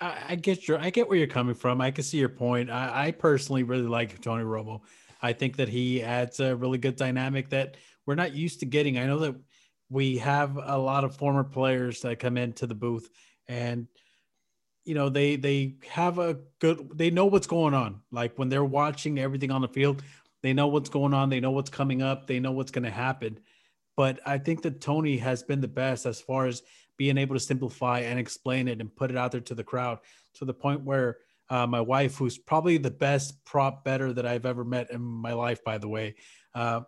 I, 0.00 0.34
get 0.34 0.68
your, 0.68 0.78
I 0.78 0.90
get 0.90 1.08
where 1.08 1.16
you're 1.16 1.26
coming 1.26 1.54
from. 1.54 1.80
I 1.80 1.90
can 1.90 2.04
see 2.04 2.18
your 2.18 2.28
point. 2.28 2.68
I, 2.68 3.06
I 3.06 3.10
personally 3.12 3.62
really 3.62 3.86
like 3.86 4.20
Tony 4.20 4.44
Romo. 4.44 4.80
I 5.20 5.32
think 5.32 5.56
that 5.56 5.68
he 5.68 6.02
adds 6.02 6.40
a 6.40 6.56
really 6.56 6.78
good 6.78 6.96
dynamic 6.96 7.50
that 7.50 7.76
we're 8.06 8.14
not 8.14 8.34
used 8.34 8.60
to 8.60 8.66
getting. 8.66 8.98
I 8.98 9.06
know 9.06 9.18
that 9.20 9.36
we 9.88 10.18
have 10.18 10.56
a 10.56 10.78
lot 10.78 11.04
of 11.04 11.16
former 11.16 11.44
players 11.44 12.00
that 12.02 12.18
come 12.18 12.36
into 12.36 12.66
the 12.66 12.74
booth 12.74 13.08
and 13.48 13.86
you 14.84 14.94
know 14.94 15.08
they 15.08 15.36
they 15.36 15.76
have 15.88 16.18
a 16.18 16.38
good 16.60 16.90
they 16.94 17.10
know 17.10 17.26
what's 17.26 17.46
going 17.46 17.74
on. 17.74 18.00
Like 18.10 18.38
when 18.38 18.48
they're 18.48 18.64
watching 18.64 19.18
everything 19.18 19.50
on 19.50 19.62
the 19.62 19.68
field 19.68 20.02
they 20.42 20.52
know 20.52 20.68
what's 20.68 20.90
going 20.90 21.14
on. 21.14 21.28
They 21.28 21.40
know 21.40 21.50
what's 21.50 21.70
coming 21.70 22.02
up. 22.02 22.26
They 22.26 22.38
know 22.38 22.52
what's 22.52 22.70
going 22.70 22.84
to 22.84 22.90
happen. 22.90 23.40
But 23.96 24.20
i 24.26 24.38
think 24.38 24.62
that 24.62 24.80
tony 24.80 25.16
has 25.16 25.42
been 25.42 25.60
the 25.60 25.68
best 25.68 26.04
as 26.06 26.20
far 26.20 26.46
as 26.46 26.62
being 26.96 27.18
able 27.18 27.34
to 27.34 27.40
simplify 27.40 28.00
and 28.00 28.18
explain 28.18 28.68
it 28.68 28.80
and 28.80 28.94
put 28.94 29.10
it 29.10 29.16
out 29.16 29.32
there 29.32 29.40
to 29.40 29.54
the 29.54 29.64
crowd 29.64 29.98
to 30.34 30.44
the 30.44 30.54
point 30.54 30.82
where 30.82 31.18
uh, 31.48 31.66
my 31.66 31.80
wife, 31.80 32.16
who's 32.16 32.38
probably 32.38 32.78
the 32.78 32.90
best 32.90 33.44
prop 33.44 33.84
better 33.84 34.12
that 34.12 34.26
I've 34.26 34.46
ever 34.46 34.64
met 34.64 34.90
in 34.90 35.00
my 35.00 35.32
life, 35.32 35.62
by 35.64 35.78
the 35.78 35.88
way. 35.88 36.16
Uh, 36.54 36.80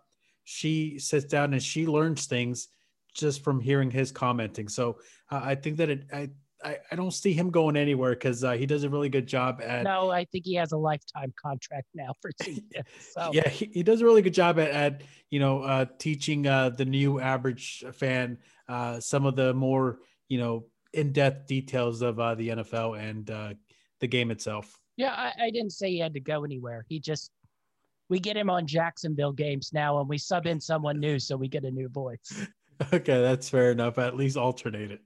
she 0.43 0.99
sits 0.99 1.25
down 1.25 1.53
and 1.53 1.61
she 1.61 1.85
learns 1.85 2.25
things 2.25 2.69
just 3.13 3.43
from 3.43 3.59
hearing 3.59 3.91
his 3.91 4.11
commenting. 4.11 4.67
So 4.67 4.99
uh, 5.31 5.41
I 5.43 5.55
think 5.55 5.77
that 5.77 5.89
it, 5.89 6.05
I, 6.11 6.29
I, 6.63 6.77
I, 6.91 6.95
don't 6.95 7.11
see 7.11 7.33
him 7.33 7.51
going 7.51 7.77
anywhere 7.77 8.11
because 8.11 8.43
uh, 8.43 8.53
he 8.53 8.65
does 8.65 8.83
a 8.83 8.89
really 8.89 9.09
good 9.09 9.27
job 9.27 9.61
at. 9.63 9.83
No, 9.83 10.09
I 10.09 10.25
think 10.25 10.45
he 10.45 10.55
has 10.55 10.71
a 10.71 10.77
lifetime 10.77 11.33
contract 11.41 11.87
now 11.93 12.13
for 12.21 12.31
seeing 12.41 12.63
So. 12.99 13.31
yeah, 13.33 13.47
he, 13.47 13.69
he, 13.73 13.83
does 13.83 14.01
a 14.01 14.05
really 14.05 14.21
good 14.21 14.33
job 14.33 14.59
at, 14.59 14.71
at 14.71 15.01
you 15.29 15.39
know 15.39 15.61
uh, 15.61 15.85
teaching 15.97 16.47
uh, 16.47 16.69
the 16.69 16.85
new 16.85 17.19
average 17.19 17.83
fan 17.93 18.39
uh, 18.67 18.99
some 18.99 19.25
of 19.25 19.35
the 19.35 19.53
more 19.53 19.99
you 20.27 20.37
know 20.37 20.65
in 20.93 21.11
depth 21.11 21.47
details 21.47 22.01
of 22.01 22.19
uh, 22.19 22.35
the 22.35 22.49
NFL 22.49 22.99
and 22.99 23.29
uh, 23.29 23.53
the 23.99 24.07
game 24.07 24.31
itself. 24.31 24.79
Yeah, 24.97 25.13
I, 25.13 25.45
I 25.45 25.51
didn't 25.51 25.71
say 25.71 25.89
he 25.89 25.99
had 25.99 26.13
to 26.13 26.19
go 26.19 26.43
anywhere. 26.43 26.85
He 26.89 26.99
just 26.99 27.31
we 28.09 28.19
get 28.19 28.35
him 28.35 28.49
on 28.49 28.65
Jacksonville 28.65 29.31
games 29.31 29.71
now, 29.71 29.99
and 29.99 30.09
we 30.09 30.17
sub 30.17 30.47
in 30.47 30.59
someone 30.59 30.99
new, 30.99 31.19
so 31.19 31.37
we 31.37 31.47
get 31.47 31.63
a 31.63 31.71
new 31.71 31.89
voice. 31.89 32.47
okay, 32.93 33.21
that's 33.21 33.49
fair 33.49 33.71
enough. 33.71 33.97
At 33.97 34.17
least 34.17 34.35
alternate 34.35 34.91
it. 34.91 35.01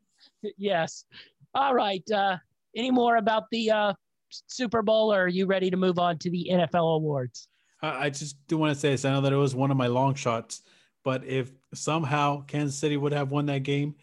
yes. 0.57 1.05
All 1.53 1.73
right. 1.73 2.03
Uh, 2.09 2.37
any 2.75 2.91
more 2.91 3.17
about 3.17 3.43
the 3.51 3.69
uh, 3.69 3.93
Super 4.29 4.81
Bowl, 4.81 5.13
or 5.13 5.23
are 5.23 5.27
you 5.27 5.45
ready 5.45 5.69
to 5.69 5.77
move 5.77 5.99
on 5.99 6.17
to 6.19 6.29
the 6.29 6.49
NFL 6.51 6.95
awards? 6.95 7.47
I 7.81 8.09
just 8.09 8.37
do 8.47 8.57
want 8.57 8.73
to 8.73 8.79
say 8.79 8.91
this. 8.91 9.03
I 9.03 9.11
know 9.11 9.21
that 9.21 9.33
it 9.33 9.37
was 9.37 9.53
one 9.53 9.69
of 9.69 9.75
my 9.75 9.87
long 9.87 10.15
shots, 10.15 10.61
but 11.03 11.25
if 11.25 11.51
somehow 11.73 12.45
Kansas 12.45 12.77
City 12.77 12.95
would 12.95 13.11
have 13.11 13.29
won 13.29 13.45
that 13.47 13.63
game, 13.63 13.95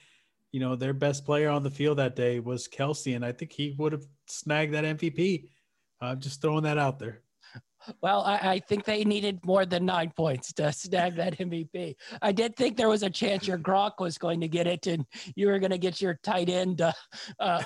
you 0.53 0.61
know, 0.61 0.77
their 0.77 0.93
best 0.93 1.25
player 1.25 1.49
on 1.49 1.63
the 1.63 1.71
field 1.71 1.99
that 1.99 2.17
day 2.17 2.41
was 2.41 2.69
Kelce, 2.69 3.15
and 3.15 3.25
I 3.25 3.33
think 3.33 3.53
he 3.53 3.75
would 3.79 3.93
have 3.93 4.05
snagged 4.27 4.75
that 4.75 4.85
MVP. 4.85 5.49
I'm 6.01 6.13
uh, 6.13 6.15
just 6.17 6.41
throwing 6.41 6.65
that 6.65 6.79
out 6.79 6.99
there. 6.99 7.23
Well, 8.03 8.23
I, 8.23 8.37
I, 8.37 8.59
think 8.59 8.85
they 8.85 9.05
needed 9.05 9.45
more 9.45 9.65
than 9.65 9.87
nine 9.87 10.13
points 10.15 10.53
to 10.55 10.73
snag 10.73 11.17
that 11.17 11.39
MVP. 11.39 11.95
I 12.21 12.33
did 12.33 12.57
think 12.57 12.77
there 12.77 12.89
was 12.89 13.03
a 13.03 13.11
chance 13.11 13.47
your 13.47 13.59
Gronk 13.59 13.93
was 13.99 14.19
going 14.19 14.41
to 14.41 14.49
get 14.49 14.67
it, 14.67 14.87
and 14.87 15.05
you 15.35 15.47
were 15.47 15.59
going 15.59 15.71
to 15.71 15.79
get 15.79 16.01
your 16.01 16.19
tight 16.23 16.49
end 16.49 16.81
uh, 16.81 16.93
uh, 17.39 17.63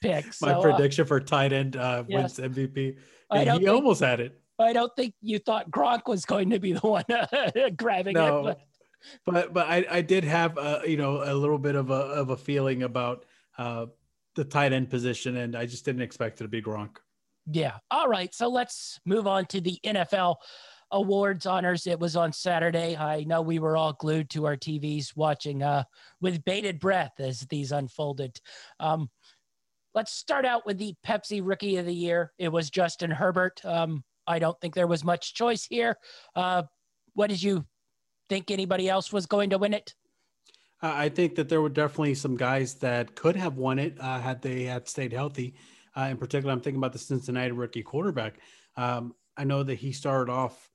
pick. 0.00 0.26
So, 0.32 0.46
My 0.46 0.52
uh, 0.52 0.62
prediction 0.62 1.06
for 1.06 1.20
tight 1.20 1.52
end 1.52 1.76
uh, 1.76 2.04
yes. 2.06 2.38
wins 2.38 2.56
MVP. 2.56 2.96
he 3.32 3.44
think, 3.44 3.68
almost 3.68 4.00
had 4.00 4.20
it. 4.20 4.40
I 4.58 4.72
don't 4.72 4.94
think 4.94 5.14
you 5.20 5.38
thought 5.38 5.70
Gronk 5.70 6.02
was 6.06 6.24
going 6.24 6.50
to 6.50 6.60
be 6.60 6.72
the 6.72 6.80
one 6.80 7.04
grabbing 7.76 8.14
no. 8.14 8.38
it. 8.38 8.42
But 8.42 8.60
but 9.26 9.52
but 9.52 9.66
I, 9.68 9.86
I 9.90 10.00
did 10.02 10.24
have 10.24 10.56
a, 10.58 10.82
you 10.86 10.96
know 10.96 11.22
a 11.22 11.34
little 11.34 11.58
bit 11.58 11.74
of 11.74 11.90
a 11.90 11.94
of 11.94 12.30
a 12.30 12.36
feeling 12.36 12.82
about 12.82 13.24
uh, 13.58 13.86
the 14.34 14.44
tight 14.44 14.72
end 14.72 14.90
position, 14.90 15.36
and 15.36 15.56
I 15.56 15.66
just 15.66 15.84
didn't 15.84 16.02
expect 16.02 16.40
it 16.40 16.44
to 16.44 16.48
be 16.48 16.62
Gronk. 16.62 16.96
Yeah. 17.46 17.78
All 17.90 18.08
right. 18.08 18.34
So 18.34 18.48
let's 18.48 19.00
move 19.04 19.26
on 19.26 19.46
to 19.46 19.60
the 19.60 19.78
NFL 19.84 20.36
awards 20.92 21.46
honors. 21.46 21.86
It 21.86 21.98
was 21.98 22.16
on 22.16 22.32
Saturday. 22.32 22.96
I 22.96 23.24
know 23.24 23.42
we 23.42 23.58
were 23.58 23.76
all 23.76 23.92
glued 23.92 24.30
to 24.30 24.46
our 24.46 24.56
TVs 24.56 25.16
watching 25.16 25.62
uh, 25.62 25.84
with 26.20 26.44
bated 26.44 26.80
breath 26.80 27.12
as 27.18 27.40
these 27.42 27.72
unfolded. 27.72 28.40
Um, 28.78 29.10
let's 29.94 30.12
start 30.12 30.44
out 30.44 30.66
with 30.66 30.78
the 30.78 30.94
Pepsi 31.06 31.40
Rookie 31.42 31.76
of 31.76 31.86
the 31.86 31.94
Year. 31.94 32.32
It 32.38 32.48
was 32.50 32.70
Justin 32.70 33.10
Herbert. 33.10 33.60
Um, 33.64 34.04
I 34.26 34.38
don't 34.38 34.60
think 34.60 34.74
there 34.74 34.86
was 34.86 35.04
much 35.04 35.34
choice 35.34 35.64
here. 35.64 35.96
Uh, 36.36 36.64
what 37.14 37.30
did 37.30 37.42
you 37.42 37.64
think 38.30 38.50
anybody 38.50 38.88
else 38.88 39.12
was 39.12 39.26
going 39.26 39.50
to 39.50 39.58
win 39.58 39.74
it? 39.74 39.94
Uh, 40.82 40.92
I 40.94 41.10
think 41.10 41.34
that 41.34 41.50
there 41.50 41.60
were 41.60 41.68
definitely 41.68 42.14
some 42.14 42.36
guys 42.36 42.74
that 42.76 43.14
could 43.14 43.36
have 43.36 43.58
won 43.58 43.78
it 43.78 43.98
uh, 44.00 44.18
had 44.18 44.40
they 44.40 44.62
had 44.62 44.88
stayed 44.88 45.12
healthy. 45.12 45.54
Uh, 45.94 46.08
in 46.10 46.16
particular, 46.16 46.52
I'm 46.52 46.60
thinking 46.60 46.78
about 46.78 46.94
the 46.94 46.98
Cincinnati 46.98 47.50
rookie 47.50 47.82
quarterback. 47.82 48.38
Um, 48.76 49.14
I 49.36 49.44
know 49.44 49.62
that 49.62 49.74
he 49.74 49.92
started 49.92 50.32
off 50.32 50.70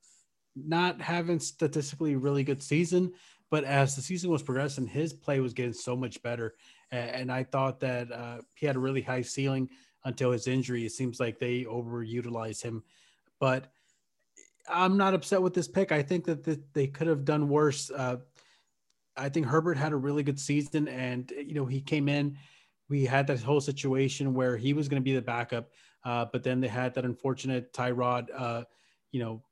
not 0.56 1.02
having 1.02 1.40
statistically 1.40 2.16
really 2.16 2.44
good 2.44 2.62
season, 2.62 3.14
but 3.50 3.64
as 3.64 3.96
the 3.96 4.02
season 4.02 4.30
was 4.30 4.44
progressing, 4.44 4.86
his 4.86 5.14
play 5.14 5.40
was 5.40 5.54
getting 5.54 5.74
so 5.74 5.96
much 5.96 6.22
better. 6.22 6.56
And, 6.92 7.10
and 7.10 7.32
I 7.32 7.44
thought 7.44 7.80
that 7.80 8.12
uh, 8.12 8.38
he 8.54 8.66
had 8.66 8.76
a 8.76 8.80
really 8.80 9.02
high 9.02 9.22
ceiling 9.22 9.70
until 10.04 10.32
his 10.32 10.48
injury. 10.48 10.86
It 10.86 10.92
seems 10.92 11.20
like 11.20 11.40
they 11.40 11.64
overutilized 11.64 12.62
him, 12.62 12.84
but 13.40 13.72
I'm 14.68 14.98
not 14.98 15.14
upset 15.14 15.42
with 15.42 15.54
this 15.54 15.68
pick. 15.68 15.92
I 15.92 16.02
think 16.02 16.26
that 16.26 16.44
the, 16.44 16.62
they 16.74 16.88
could 16.88 17.08
have 17.08 17.26
done 17.26 17.50
worse. 17.50 17.92
Uh, 17.92 18.18
I 19.18 19.30
think 19.30 19.46
Herbert 19.46 19.78
had 19.78 19.92
a 19.92 19.98
really 19.98 20.24
good 20.24 20.40
season, 20.40 20.88
and 20.88 21.32
you 21.32 21.54
know 21.54 21.66
he 21.66 21.82
came 21.82 22.10
in. 22.10 22.38
We 22.90 23.06
had 23.06 23.28
that 23.28 23.42
whole 23.42 23.62
situation 23.62 24.34
where 24.34 24.58
he 24.58 24.74
was 24.74 24.88
going 24.88 25.02
to 25.02 25.04
be 25.04 25.16
the 25.16 25.22
backup, 25.22 25.70
uh, 26.04 26.26
but 26.32 26.44
then 26.44 26.60
they 26.60 26.68
had 26.68 26.94
that 26.96 27.06
unfortunate 27.06 27.74
Tyrod, 27.74 28.28
uh, 28.36 28.64
you 29.12 29.20
know, 29.20 29.44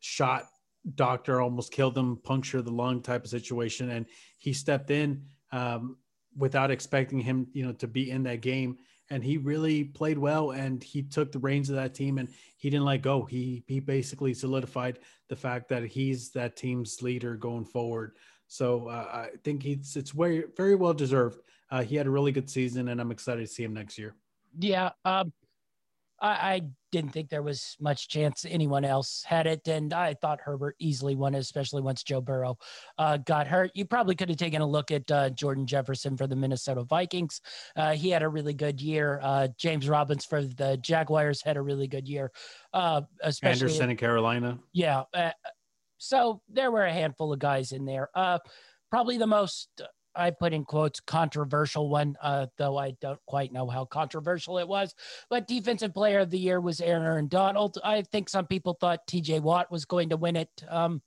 shot 0.00 0.46
doctor 0.94 1.40
almost 1.40 1.72
killed 1.72 1.96
him, 1.96 2.16
puncture 2.16 2.62
the 2.62 2.72
lung 2.72 3.02
type 3.02 3.24
of 3.24 3.30
situation, 3.30 3.90
and 3.90 4.06
he 4.38 4.52
stepped 4.52 4.90
in 4.90 5.24
um, 5.52 5.96
without 6.36 6.70
expecting 6.70 7.20
him, 7.20 7.46
you 7.52 7.64
know, 7.64 7.72
to 7.72 7.86
be 7.86 8.10
in 8.10 8.22
that 8.24 8.40
game. 8.40 8.78
And 9.12 9.22
he 9.22 9.36
really 9.36 9.84
played 9.84 10.16
well, 10.16 10.52
and 10.52 10.82
he 10.82 11.02
took 11.02 11.32
the 11.32 11.38
reins 11.38 11.68
of 11.68 11.76
that 11.76 11.94
team, 11.94 12.16
and 12.16 12.28
he 12.56 12.70
didn't 12.70 12.86
let 12.86 13.02
go. 13.02 13.24
He 13.24 13.62
he 13.66 13.78
basically 13.78 14.32
solidified 14.32 15.00
the 15.28 15.36
fact 15.36 15.68
that 15.68 15.84
he's 15.84 16.30
that 16.30 16.56
team's 16.56 17.02
leader 17.02 17.36
going 17.36 17.66
forward. 17.66 18.16
So 18.48 18.88
uh, 18.88 19.08
I 19.12 19.28
think 19.44 19.62
he's 19.62 19.96
it's 19.96 20.12
very 20.12 20.44
very 20.56 20.76
well 20.76 20.94
deserved. 20.94 21.40
Uh, 21.70 21.82
he 21.82 21.96
had 21.96 22.06
a 22.06 22.10
really 22.10 22.32
good 22.32 22.48
season, 22.48 22.88
and 22.88 23.00
I'm 23.00 23.10
excited 23.10 23.46
to 23.46 23.52
see 23.52 23.64
him 23.64 23.74
next 23.74 23.98
year. 23.98 24.14
Yeah, 24.58 24.90
um, 25.04 25.32
I, 26.20 26.28
I, 26.28 26.62
didn't 26.92 27.10
think 27.10 27.30
there 27.30 27.42
was 27.42 27.76
much 27.80 28.08
chance 28.08 28.44
anyone 28.48 28.84
else 28.84 29.24
had 29.26 29.46
it, 29.46 29.66
and 29.66 29.92
I 29.92 30.14
thought 30.14 30.40
Herbert 30.40 30.76
easily 30.78 31.16
won 31.16 31.34
especially 31.34 31.82
once 31.82 32.02
Joe 32.04 32.20
Burrow 32.20 32.58
uh, 32.98 33.16
got 33.16 33.46
hurt. 33.48 33.72
You 33.74 33.84
probably 33.84 34.14
could 34.14 34.28
have 34.28 34.38
taken 34.38 34.60
a 34.60 34.66
look 34.66 34.90
at 34.90 35.10
uh, 35.10 35.30
Jordan 35.30 35.66
Jefferson 35.66 36.16
for 36.16 36.26
the 36.26 36.36
Minnesota 36.36 36.84
Vikings. 36.84 37.40
Uh, 37.74 37.92
he 37.92 38.10
had 38.10 38.22
a 38.22 38.28
really 38.28 38.54
good 38.54 38.80
year. 38.80 39.18
Uh, 39.22 39.48
James 39.58 39.88
Robinson 39.88 40.28
for 40.28 40.42
the 40.42 40.76
Jaguars 40.76 41.42
had 41.42 41.56
a 41.56 41.62
really 41.62 41.88
good 41.88 42.06
year, 42.06 42.30
uh, 42.74 43.00
especially 43.22 43.62
Anderson 43.62 43.90
in 43.90 43.96
Carolina. 43.96 44.58
Yeah, 44.72 45.04
uh, 45.14 45.32
so 45.98 46.42
there 46.48 46.70
were 46.70 46.84
a 46.84 46.92
handful 46.92 47.32
of 47.32 47.38
guys 47.38 47.72
in 47.72 47.86
there. 47.86 48.08
probably 48.90 49.16
the 49.16 49.26
most 49.26 49.68
I 50.14 50.30
put 50.30 50.52
in 50.52 50.64
quotes 50.64 51.00
controversial 51.00 51.88
one, 51.88 52.16
uh, 52.22 52.46
though 52.58 52.76
I 52.76 52.92
don't 53.00 53.20
quite 53.26 53.52
know 53.52 53.68
how 53.68 53.84
controversial 53.84 54.58
it 54.58 54.68
was. 54.68 54.94
But 55.30 55.48
defensive 55.48 55.94
player 55.94 56.20
of 56.20 56.30
the 56.30 56.38
year 56.38 56.60
was 56.60 56.80
Aaron 56.80 57.28
Donald. 57.28 57.78
I 57.82 58.02
think 58.02 58.28
some 58.28 58.46
people 58.46 58.76
thought 58.80 59.06
TJ 59.06 59.40
Watt 59.40 59.70
was 59.70 59.84
going 59.84 60.10
to 60.10 60.16
win 60.16 60.36
it. 60.36 60.50
Um, 60.68 61.02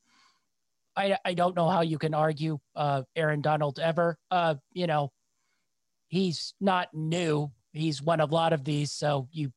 I, 0.95 1.17
I 1.25 1.33
don't 1.33 1.55
know 1.55 1.69
how 1.69 1.81
you 1.81 1.97
can 1.97 2.13
argue 2.13 2.59
uh, 2.75 3.03
Aaron 3.15 3.41
Donald 3.41 3.79
ever. 3.79 4.17
Uh, 4.31 4.55
you 4.73 4.87
know, 4.87 5.11
he's 6.07 6.53
not 6.61 6.89
new. 6.93 7.51
He's 7.73 8.01
won 8.01 8.21
a 8.21 8.25
lot 8.25 8.53
of 8.53 8.63
these, 8.63 8.91
so 8.91 9.27
you 9.31 9.51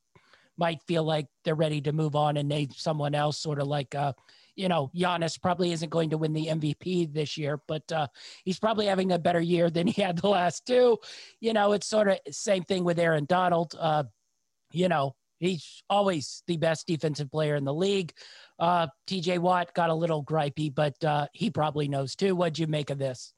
might 0.57 0.83
feel 0.83 1.05
like 1.05 1.27
they're 1.45 1.55
ready 1.55 1.79
to 1.81 1.93
move 1.93 2.15
on 2.15 2.35
and 2.35 2.49
name 2.49 2.69
someone 2.75 3.15
else, 3.15 3.39
sort 3.39 3.59
of 3.59 3.67
like 3.67 3.95
uh, 3.95 4.11
you 4.59 4.67
know, 4.67 4.91
Giannis 4.93 5.41
probably 5.41 5.71
isn't 5.71 5.89
going 5.89 6.09
to 6.09 6.17
win 6.17 6.33
the 6.33 6.47
MVP 6.47 7.13
this 7.13 7.37
year, 7.37 7.61
but 7.65 7.89
uh, 7.93 8.07
he's 8.43 8.59
probably 8.59 8.87
having 8.87 9.13
a 9.13 9.17
better 9.17 9.39
year 9.39 9.69
than 9.69 9.87
he 9.87 10.01
had 10.01 10.17
the 10.17 10.27
last 10.27 10.65
two. 10.65 10.97
You 11.39 11.53
know, 11.53 11.71
it's 11.71 11.87
sort 11.87 12.09
of 12.09 12.19
same 12.29 12.63
thing 12.63 12.83
with 12.83 12.99
Aaron 12.99 13.23
Donald. 13.23 13.73
Uh, 13.79 14.03
you 14.73 14.89
know, 14.89 15.15
he's 15.39 15.81
always 15.89 16.43
the 16.45 16.57
best 16.57 16.87
defensive 16.87 17.31
player 17.31 17.55
in 17.55 17.63
the 17.63 17.73
league. 17.73 18.11
Uh, 18.59 18.87
TJ 19.07 19.39
Watt 19.39 19.73
got 19.73 19.89
a 19.89 19.95
little 19.95 20.25
gripey, 20.25 20.75
but 20.75 21.01
uh, 21.05 21.27
he 21.31 21.49
probably 21.49 21.87
knows 21.87 22.17
too. 22.17 22.35
What'd 22.35 22.59
you 22.59 22.67
make 22.67 22.89
of 22.89 22.97
this? 22.97 23.33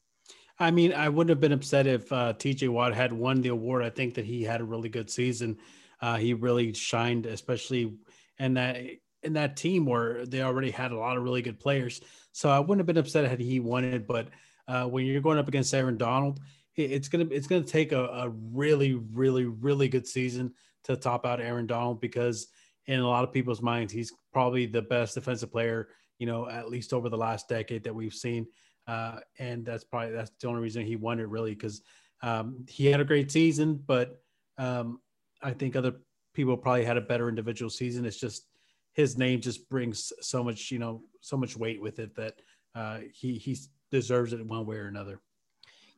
I 0.58 0.72
mean, 0.72 0.92
I 0.92 1.08
wouldn't 1.08 1.30
have 1.30 1.40
been 1.40 1.52
upset 1.52 1.86
if 1.86 2.12
uh, 2.12 2.32
TJ 2.32 2.68
Watt 2.68 2.94
had 2.94 3.12
won 3.12 3.42
the 3.42 3.50
award. 3.50 3.84
I 3.84 3.90
think 3.90 4.14
that 4.14 4.24
he 4.24 4.42
had 4.42 4.60
a 4.60 4.64
really 4.64 4.88
good 4.88 5.08
season. 5.08 5.58
Uh, 6.00 6.16
he 6.16 6.34
really 6.34 6.74
shined, 6.74 7.26
especially 7.26 7.94
in 8.40 8.54
that 8.54 8.76
in 9.22 9.34
that 9.34 9.56
team 9.56 9.86
where 9.86 10.26
they 10.26 10.42
already 10.42 10.70
had 10.70 10.92
a 10.92 10.98
lot 10.98 11.16
of 11.16 11.22
really 11.22 11.42
good 11.42 11.58
players. 11.58 12.00
So 12.32 12.50
I 12.50 12.58
wouldn't 12.58 12.80
have 12.80 12.86
been 12.86 12.98
upset 12.98 13.28
had 13.28 13.40
he 13.40 13.60
won 13.60 13.84
it. 13.84 14.06
But 14.06 14.28
uh, 14.68 14.84
when 14.84 15.06
you're 15.06 15.20
going 15.20 15.38
up 15.38 15.48
against 15.48 15.74
Aaron 15.74 15.96
Donald, 15.96 16.40
it's 16.74 17.08
gonna 17.08 17.26
it's 17.30 17.46
gonna 17.46 17.62
take 17.62 17.92
a, 17.92 18.04
a, 18.06 18.28
really 18.30 18.94
really 18.94 19.44
really 19.44 19.88
good 19.88 20.06
season 20.06 20.54
to 20.84 20.96
top 20.96 21.26
out 21.26 21.40
Aaron 21.40 21.66
Donald 21.66 22.00
because 22.00 22.48
in 22.86 23.00
a 23.00 23.06
lot 23.06 23.24
of 23.24 23.32
people's 23.32 23.60
minds 23.60 23.92
he's 23.92 24.10
probably 24.32 24.64
the 24.64 24.80
best 24.80 25.14
defensive 25.14 25.52
player 25.52 25.88
you 26.18 26.26
know 26.26 26.48
at 26.48 26.70
least 26.70 26.94
over 26.94 27.10
the 27.10 27.16
last 27.16 27.48
decade 27.48 27.84
that 27.84 27.94
we've 27.94 28.14
seen. 28.14 28.46
Uh, 28.86 29.18
and 29.38 29.64
that's 29.64 29.84
probably 29.84 30.12
that's 30.12 30.32
the 30.40 30.48
only 30.48 30.62
reason 30.62 30.84
he 30.84 30.96
won 30.96 31.20
it 31.20 31.28
really 31.28 31.54
because 31.54 31.82
um, 32.22 32.64
he 32.68 32.86
had 32.86 33.00
a 33.00 33.04
great 33.04 33.30
season, 33.30 33.82
but 33.86 34.22
um, 34.56 35.00
I 35.42 35.50
think 35.52 35.76
other 35.76 35.94
people 36.34 36.56
probably 36.56 36.84
had 36.84 36.96
a 36.96 37.00
better 37.02 37.28
individual 37.28 37.70
season. 37.70 38.04
It's 38.04 38.16
just 38.16 38.46
his 38.92 39.16
name 39.16 39.40
just 39.40 39.68
brings 39.68 40.12
so 40.20 40.44
much, 40.44 40.70
you 40.70 40.78
know, 40.78 41.02
so 41.20 41.36
much 41.36 41.56
weight 41.56 41.80
with 41.80 41.98
it 41.98 42.14
that 42.16 42.34
uh, 42.74 42.98
he 43.12 43.34
he 43.34 43.56
deserves 43.90 44.32
it 44.32 44.44
one 44.46 44.66
way 44.66 44.76
or 44.76 44.86
another. 44.86 45.20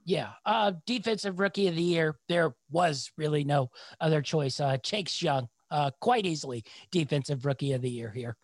Yeah, 0.05 0.31
uh, 0.45 0.73
defensive 0.87 1.39
rookie 1.39 1.69
of 1.69 1.77
the 1.77 1.83
year. 1.83 2.17
There 2.29 2.55
was 2.71 3.11
really 3.17 3.45
no 3.45 3.71
other 4.01 4.21
choice. 4.21 4.61
Uh, 4.61 4.77
Chase 4.77 5.23
Young, 5.23 5.49
uh, 5.71 5.91
quite 6.01 6.27
easily 6.27 6.65
defensive 6.91 7.47
rookie 7.47 7.73
of 7.73 7.81
the 7.81 7.91
year 7.91 8.11
here. 8.11 8.37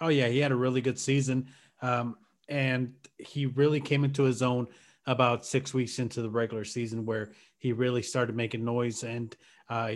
Oh 0.00 0.08
yeah, 0.08 0.28
he 0.28 0.38
had 0.38 0.52
a 0.52 0.56
really 0.56 0.80
good 0.80 0.98
season, 0.98 1.48
um, 1.82 2.16
and 2.48 2.94
he 3.18 3.46
really 3.46 3.80
came 3.80 4.04
into 4.04 4.22
his 4.22 4.42
own 4.42 4.68
about 5.06 5.44
six 5.44 5.74
weeks 5.74 5.98
into 5.98 6.22
the 6.22 6.30
regular 6.30 6.64
season, 6.64 7.04
where 7.04 7.32
he 7.56 7.72
really 7.72 8.02
started 8.02 8.36
making 8.36 8.64
noise, 8.64 9.02
and 9.02 9.36
uh, 9.68 9.88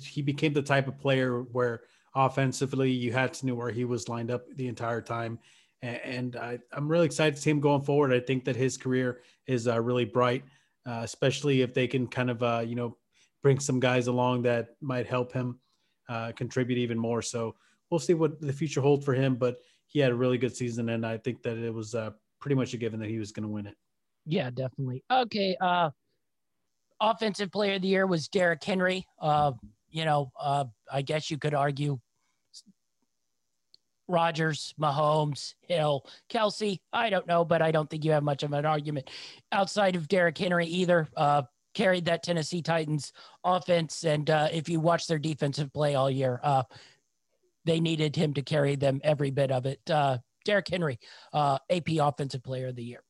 he 0.00 0.22
became 0.22 0.52
the 0.52 0.62
type 0.62 0.86
of 0.86 0.98
player 0.98 1.42
where 1.52 1.82
offensively. 2.14 2.90
You 2.90 3.12
had 3.12 3.32
to 3.34 3.46
know 3.46 3.54
where 3.54 3.70
he 3.70 3.84
was 3.84 4.08
lined 4.08 4.30
up 4.30 4.44
the 4.56 4.68
entire 4.68 5.00
time. 5.00 5.38
And 5.82 6.34
I, 6.34 6.58
am 6.72 6.88
really 6.88 7.06
excited 7.06 7.36
to 7.36 7.40
see 7.40 7.50
him 7.50 7.60
going 7.60 7.82
forward. 7.82 8.12
I 8.12 8.18
think 8.18 8.44
that 8.46 8.56
his 8.56 8.76
career 8.76 9.20
is 9.46 9.68
uh, 9.68 9.80
really 9.80 10.04
bright, 10.04 10.42
uh, 10.86 11.02
especially 11.04 11.62
if 11.62 11.72
they 11.72 11.86
can 11.86 12.08
kind 12.08 12.30
of, 12.30 12.42
uh, 12.42 12.64
you 12.66 12.74
know, 12.74 12.96
bring 13.42 13.60
some 13.60 13.78
guys 13.78 14.08
along 14.08 14.42
that 14.42 14.70
might 14.80 15.06
help 15.06 15.32
him 15.32 15.60
uh, 16.08 16.32
contribute 16.32 16.78
even 16.78 16.98
more. 16.98 17.22
So 17.22 17.54
we'll 17.90 18.00
see 18.00 18.14
what 18.14 18.40
the 18.40 18.52
future 18.52 18.80
holds 18.80 19.04
for 19.04 19.14
him. 19.14 19.36
But 19.36 19.58
he 19.86 20.00
had 20.00 20.10
a 20.10 20.14
really 20.14 20.38
good 20.38 20.54
season, 20.54 20.88
and 20.90 21.06
I 21.06 21.16
think 21.16 21.42
that 21.42 21.56
it 21.56 21.72
was 21.72 21.94
uh, 21.94 22.10
pretty 22.40 22.54
much 22.54 22.74
a 22.74 22.76
given 22.76 23.00
that 23.00 23.08
he 23.08 23.18
was 23.18 23.32
going 23.32 23.44
to 23.44 23.48
win 23.48 23.66
it. 23.66 23.76
Yeah, 24.26 24.50
definitely. 24.50 25.02
Okay. 25.10 25.56
Uh, 25.60 25.90
offensive 27.00 27.50
player 27.50 27.74
of 27.74 27.82
the 27.82 27.88
year 27.88 28.06
was 28.06 28.28
Derrick 28.28 28.62
Henry. 28.62 29.06
Uh, 29.20 29.52
you 29.90 30.04
know, 30.04 30.32
uh, 30.38 30.64
I 30.92 31.02
guess 31.02 31.30
you 31.30 31.38
could 31.38 31.54
argue 31.54 31.98
Rodgers, 34.08 34.74
Mahomes, 34.80 35.54
Hill, 35.60 36.06
Kelce. 36.30 36.80
I 36.92 37.10
don't 37.10 37.26
know, 37.26 37.44
but 37.44 37.62
I 37.62 37.70
don't 37.70 37.88
think 37.88 38.04
you 38.04 38.12
have 38.12 38.22
much 38.22 38.42
of 38.42 38.52
an 38.52 38.64
argument 38.64 39.10
outside 39.52 39.96
of 39.96 40.08
Derrick 40.08 40.38
Henry 40.38 40.66
either. 40.66 41.08
Uh, 41.16 41.42
carried 41.74 42.06
that 42.06 42.22
Tennessee 42.22 42.62
Titans 42.62 43.12
offense, 43.44 44.04
and 44.04 44.28
uh, 44.30 44.48
if 44.50 44.68
you 44.68 44.80
watch 44.80 45.06
their 45.06 45.18
defensive 45.18 45.72
play 45.72 45.94
all 45.94 46.10
year, 46.10 46.40
uh, 46.42 46.62
they 47.66 47.80
needed 47.80 48.16
him 48.16 48.32
to 48.34 48.42
carry 48.42 48.76
them 48.76 49.00
every 49.04 49.30
bit 49.30 49.52
of 49.52 49.66
it. 49.66 49.80
Uh, 49.88 50.18
Derrick 50.44 50.68
Henry, 50.68 50.98
uh, 51.34 51.58
AP 51.70 51.88
Offensive 52.00 52.42
Player 52.42 52.68
of 52.68 52.76
the 52.76 52.82
Year. 52.82 53.02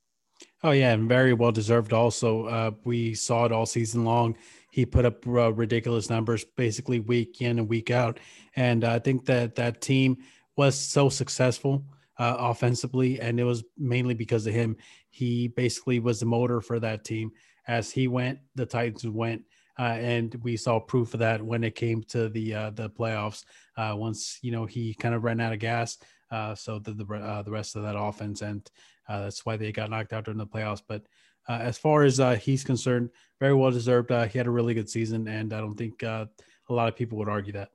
Oh 0.64 0.72
yeah, 0.72 0.92
and 0.92 1.08
very 1.08 1.34
well 1.34 1.52
deserved. 1.52 1.92
Also, 1.92 2.46
uh, 2.46 2.70
we 2.84 3.14
saw 3.14 3.44
it 3.44 3.52
all 3.52 3.66
season 3.66 4.04
long. 4.04 4.36
He 4.70 4.84
put 4.84 5.04
up 5.04 5.24
uh, 5.26 5.52
ridiculous 5.52 6.10
numbers, 6.10 6.44
basically 6.44 7.00
week 7.00 7.40
in 7.40 7.58
and 7.58 7.68
week 7.68 7.90
out. 7.90 8.18
And 8.56 8.84
I 8.84 8.98
think 8.98 9.24
that 9.26 9.54
that 9.54 9.80
team 9.80 10.18
was 10.56 10.76
so 10.76 11.08
successful 11.08 11.84
uh, 12.18 12.36
offensively, 12.38 13.20
and 13.20 13.38
it 13.38 13.44
was 13.44 13.62
mainly 13.76 14.14
because 14.14 14.46
of 14.46 14.54
him. 14.54 14.76
He 15.10 15.48
basically 15.48 16.00
was 16.00 16.20
the 16.20 16.26
motor 16.26 16.60
for 16.60 16.80
that 16.80 17.04
team. 17.04 17.30
As 17.68 17.90
he 17.90 18.08
went, 18.08 18.40
the 18.56 18.66
Titans 18.66 19.06
went, 19.06 19.42
uh, 19.78 19.82
and 19.82 20.34
we 20.42 20.56
saw 20.56 20.80
proof 20.80 21.14
of 21.14 21.20
that 21.20 21.40
when 21.40 21.62
it 21.62 21.76
came 21.76 22.02
to 22.04 22.28
the 22.28 22.54
uh, 22.54 22.70
the 22.70 22.90
playoffs. 22.90 23.44
Uh, 23.76 23.94
once 23.96 24.38
you 24.42 24.50
know 24.50 24.66
he 24.66 24.94
kind 24.94 25.14
of 25.14 25.22
ran 25.22 25.40
out 25.40 25.52
of 25.52 25.60
gas, 25.60 25.98
uh, 26.32 26.54
so 26.54 26.80
the 26.80 26.94
the, 26.94 27.04
uh, 27.14 27.42
the 27.42 27.50
rest 27.50 27.76
of 27.76 27.82
that 27.82 27.96
offense, 27.96 28.42
and 28.42 28.68
that's 29.08 29.44
why 29.44 29.56
they 29.56 29.72
got 29.72 29.90
knocked 29.90 30.12
out 30.12 30.24
during 30.24 30.38
the 30.38 30.46
playoffs. 30.46 30.82
But 30.86 31.02
as 31.48 31.78
far 31.78 32.04
as 32.04 32.20
he's 32.42 32.64
concerned, 32.64 33.10
very 33.40 33.54
well 33.54 33.70
deserved. 33.70 34.10
he 34.10 34.38
had 34.38 34.46
a 34.46 34.50
really 34.50 34.74
good 34.74 34.88
season, 34.88 35.28
and 35.28 35.52
I 35.52 35.60
don't 35.60 35.76
think 35.76 36.02
a 36.02 36.28
lot 36.68 36.88
of 36.88 36.96
people 36.96 37.18
would 37.18 37.28
argue 37.28 37.52
that. 37.54 37.70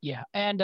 Yeah, 0.00 0.22
and 0.32 0.62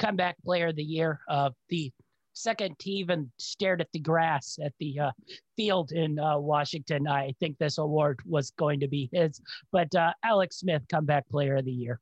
comeback 0.00 0.36
player 0.42 0.68
of 0.68 0.76
the 0.76 0.82
year. 0.82 1.20
Uh, 1.28 1.50
the 1.68 1.92
second 2.32 2.74
even 2.84 3.30
stared 3.38 3.80
at 3.80 3.88
the 3.92 3.98
grass 4.00 4.58
at 4.64 4.72
the 4.80 4.98
uh, 4.98 5.10
field 5.56 5.92
in 5.92 6.18
uh, 6.18 6.38
Washington. 6.38 7.06
I 7.06 7.34
think 7.38 7.58
this 7.58 7.78
award 7.78 8.20
was 8.26 8.50
going 8.52 8.80
to 8.80 8.88
be 8.88 9.08
his, 9.12 9.40
but 9.70 9.94
uh, 9.94 10.12
Alex 10.24 10.60
Smith, 10.60 10.82
comeback 10.88 11.28
player 11.28 11.56
of 11.56 11.64
the 11.64 11.70
year. 11.70 12.00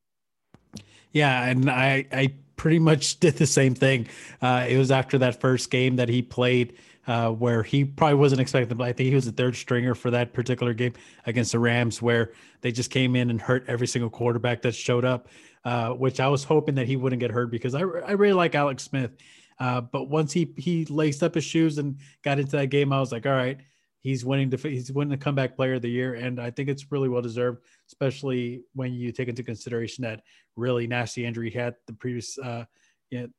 Yeah, 1.13 1.45
and 1.45 1.69
I 1.69 2.07
I 2.13 2.35
pretty 2.57 2.79
much 2.79 3.21
did 3.21 3.37
the 3.37 3.47
same 3.47 3.75
thing. 3.75 4.07
Uh, 4.41 4.67
it 4.69 4.79
was 4.79 4.91
after 4.91 5.19
that 5.19 5.41
first 5.41 5.71
game 5.71 5.97
that 5.97 6.09
he 6.09 6.23
played. 6.23 6.79
Uh, 7.09 7.31
where 7.31 7.63
he 7.63 7.87
probably 7.87 8.15
wasn't 8.15 8.39
expecting, 8.39 8.77
but 8.77 8.85
I 8.85 8.93
think 8.93 9.09
he 9.09 9.15
was 9.15 9.27
a 9.27 9.33
third 9.33 9.57
stringer 9.57 9.95
for 9.95 10.11
that 10.11 10.35
particular 10.35 10.75
game 10.75 10.93
against 11.25 11.53
the 11.53 11.59
Rams, 11.59 12.03
where 12.03 12.33
they 12.61 12.71
just 12.71 12.91
came 12.91 13.17
in 13.17 13.31
and 13.31 13.41
hurt 13.41 13.65
every 13.67 13.87
single 13.87 14.11
quarterback 14.11 14.61
that 14.61 14.75
showed 14.75 15.07
up. 15.07 15.29
Uh, 15.65 15.91
which 15.91 16.21
I 16.21 16.29
was 16.29 16.45
hoping 16.45 16.77
that 16.77 16.87
he 16.87 16.97
wouldn't 16.97 17.21
get 17.21 17.31
hurt 17.31 17.51
because 17.51 17.75
I, 17.75 17.81
I 17.81 18.13
really 18.13 18.33
like 18.33 18.55
Alex 18.55 18.85
Smith. 18.85 19.11
Uh, 19.59 19.81
but 19.81 20.09
once 20.09 20.33
he 20.33 20.55
he 20.57 20.85
laced 20.87 21.23
up 21.23 21.35
his 21.35 21.45
shoes 21.45 21.79
and 21.79 21.99
got 22.23 22.39
into 22.39 22.53
that 22.53 22.67
game, 22.67 22.93
I 22.93 23.01
was 23.01 23.11
like, 23.11 23.27
all 23.27 23.33
right, 23.33 23.59
he's 24.01 24.25
winning 24.25 24.51
the 24.51 24.57
he's 24.57 24.93
winning 24.93 25.11
the 25.11 25.23
comeback 25.23 25.57
player 25.57 25.75
of 25.75 25.83
the 25.83 25.91
year, 25.91 26.15
and 26.15 26.41
I 26.41 26.51
think 26.51 26.69
it's 26.69 26.93
really 26.93 27.09
well 27.09 27.23
deserved, 27.23 27.65
especially 27.89 28.63
when 28.75 28.95
you 28.95 29.13
take 29.13 29.29
into 29.29 29.43
consideration 29.43 30.03
that 30.03 30.23
really 30.57 30.87
nasty 30.87 31.25
injury 31.25 31.51
he 31.51 31.59
had 31.59 31.75
the 31.87 31.93
previous 31.93 32.39
uh, 32.39 32.65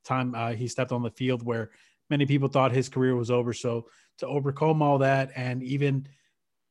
time 0.04 0.36
uh, 0.36 0.52
he 0.52 0.68
stepped 0.68 0.92
on 0.92 1.02
the 1.02 1.12
field 1.12 1.44
where 1.44 1.72
many 2.10 2.26
people 2.26 2.48
thought 2.48 2.72
his 2.72 2.90
career 2.90 3.16
was 3.16 3.32
over. 3.32 3.54
So 3.54 3.88
to 4.20 4.28
overcome 4.28 4.82
all 4.82 4.98
that 5.00 5.32
and 5.36 5.64
even 5.64 6.08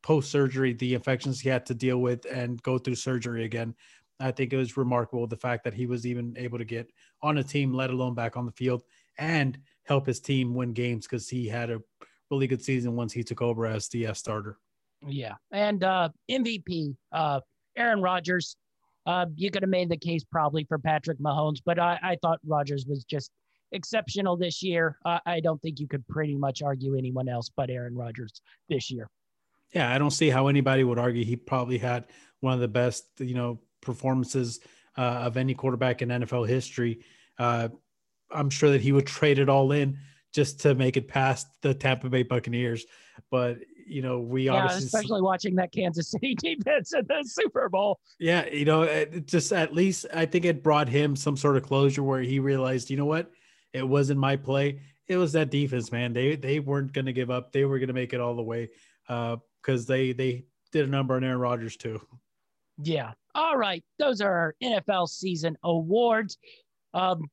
post 0.02 0.30
surgery, 0.30 0.72
the 0.74 0.94
infections 0.94 1.40
he 1.40 1.48
had 1.48 1.66
to 1.66 1.74
deal 1.74 1.98
with 1.98 2.26
and 2.30 2.62
go 2.62 2.78
through 2.78 2.96
surgery 2.96 3.44
again, 3.44 3.74
I 4.20 4.32
think 4.32 4.52
it 4.52 4.56
was 4.56 4.76
remarkable 4.76 5.26
the 5.26 5.36
fact 5.36 5.64
that 5.64 5.74
he 5.74 5.86
was 5.86 6.06
even 6.06 6.34
able 6.36 6.58
to 6.58 6.64
get 6.64 6.90
on 7.22 7.38
a 7.38 7.42
team, 7.42 7.72
let 7.72 7.90
alone 7.90 8.14
back 8.14 8.36
on 8.36 8.46
the 8.46 8.52
field, 8.52 8.82
and 9.18 9.58
help 9.84 10.06
his 10.06 10.20
team 10.20 10.54
win 10.54 10.72
games 10.72 11.06
because 11.06 11.28
he 11.28 11.46
had 11.46 11.70
a 11.70 11.80
really 12.30 12.46
good 12.46 12.62
season 12.62 12.96
once 12.96 13.12
he 13.12 13.22
took 13.22 13.40
over 13.40 13.66
as 13.66 13.88
the 13.88 14.12
starter. 14.14 14.58
Yeah, 15.06 15.34
and 15.52 15.84
uh, 15.84 16.08
MVP 16.30 16.96
uh, 17.12 17.40
Aaron 17.76 18.02
Rodgers. 18.02 18.56
Uh, 19.06 19.24
you 19.36 19.50
could 19.50 19.62
have 19.62 19.70
made 19.70 19.88
the 19.88 19.96
case 19.96 20.22
probably 20.30 20.64
for 20.64 20.78
Patrick 20.78 21.18
Mahomes, 21.18 21.62
but 21.64 21.78
I, 21.78 21.98
I 22.02 22.16
thought 22.20 22.40
Rodgers 22.44 22.84
was 22.86 23.04
just 23.04 23.30
exceptional 23.72 24.36
this 24.36 24.62
year. 24.62 24.98
Uh, 25.04 25.18
I 25.26 25.40
don't 25.40 25.60
think 25.60 25.80
you 25.80 25.88
could 25.88 26.06
pretty 26.08 26.36
much 26.36 26.62
argue 26.62 26.96
anyone 26.96 27.28
else 27.28 27.50
but 27.54 27.70
Aaron 27.70 27.96
Rodgers 27.96 28.40
this 28.68 28.90
year. 28.90 29.08
Yeah, 29.74 29.92
I 29.92 29.98
don't 29.98 30.10
see 30.10 30.30
how 30.30 30.48
anybody 30.48 30.84
would 30.84 30.98
argue 30.98 31.24
he 31.24 31.36
probably 31.36 31.78
had 31.78 32.04
one 32.40 32.54
of 32.54 32.60
the 32.60 32.68
best, 32.68 33.04
you 33.18 33.34
know, 33.34 33.60
performances 33.80 34.60
uh, 34.96 35.00
of 35.00 35.36
any 35.36 35.54
quarterback 35.54 36.02
in 36.02 36.08
NFL 36.08 36.48
history. 36.48 37.00
Uh, 37.38 37.68
I'm 38.30 38.50
sure 38.50 38.70
that 38.70 38.80
he 38.80 38.92
would 38.92 39.06
trade 39.06 39.38
it 39.38 39.48
all 39.48 39.72
in 39.72 39.98
just 40.32 40.60
to 40.60 40.74
make 40.74 40.96
it 40.96 41.08
past 41.08 41.48
the 41.62 41.74
Tampa 41.74 42.08
Bay 42.08 42.22
Buccaneers. 42.22 42.86
But 43.30 43.58
you 43.86 44.02
know, 44.02 44.20
we 44.20 44.44
yeah, 44.44 44.64
obviously 44.64 44.86
especially 44.86 45.22
watching 45.22 45.54
that 45.56 45.72
Kansas 45.72 46.10
City 46.10 46.34
defense 46.38 46.92
in 46.92 47.06
the 47.08 47.24
Super 47.24 47.68
Bowl. 47.68 48.00
Yeah, 48.18 48.46
you 48.46 48.64
know, 48.64 48.82
it 48.82 49.26
just 49.26 49.52
at 49.52 49.74
least 49.74 50.06
I 50.12 50.26
think 50.26 50.44
it 50.44 50.62
brought 50.62 50.88
him 50.88 51.16
some 51.16 51.36
sort 51.36 51.56
of 51.56 51.62
closure 51.62 52.02
where 52.02 52.20
he 52.20 52.38
realized, 52.38 52.90
you 52.90 52.96
know 52.96 53.06
what, 53.06 53.30
it 53.78 53.88
wasn't 53.88 54.20
my 54.20 54.36
play. 54.36 54.80
It 55.06 55.16
was 55.16 55.32
that 55.32 55.50
defense, 55.50 55.90
man. 55.90 56.12
They 56.12 56.36
they 56.36 56.60
weren't 56.60 56.92
going 56.92 57.06
to 57.06 57.12
give 57.12 57.30
up. 57.30 57.52
They 57.52 57.64
were 57.64 57.78
going 57.78 57.88
to 57.88 57.94
make 57.94 58.12
it 58.12 58.20
all 58.20 58.36
the 58.36 58.42
way 58.42 58.68
because 59.06 59.88
uh, 59.88 59.92
they 59.92 60.12
they 60.12 60.44
did 60.72 60.86
a 60.86 60.90
number 60.90 61.14
on 61.14 61.24
Aaron 61.24 61.38
Rodgers 61.38 61.76
too. 61.76 62.00
Yeah. 62.82 63.12
All 63.34 63.56
right. 63.56 63.82
Those 63.98 64.20
are 64.20 64.32
our 64.32 64.54
NFL 64.62 65.08
season 65.08 65.56
awards. 65.64 66.38
Um, 66.94 67.28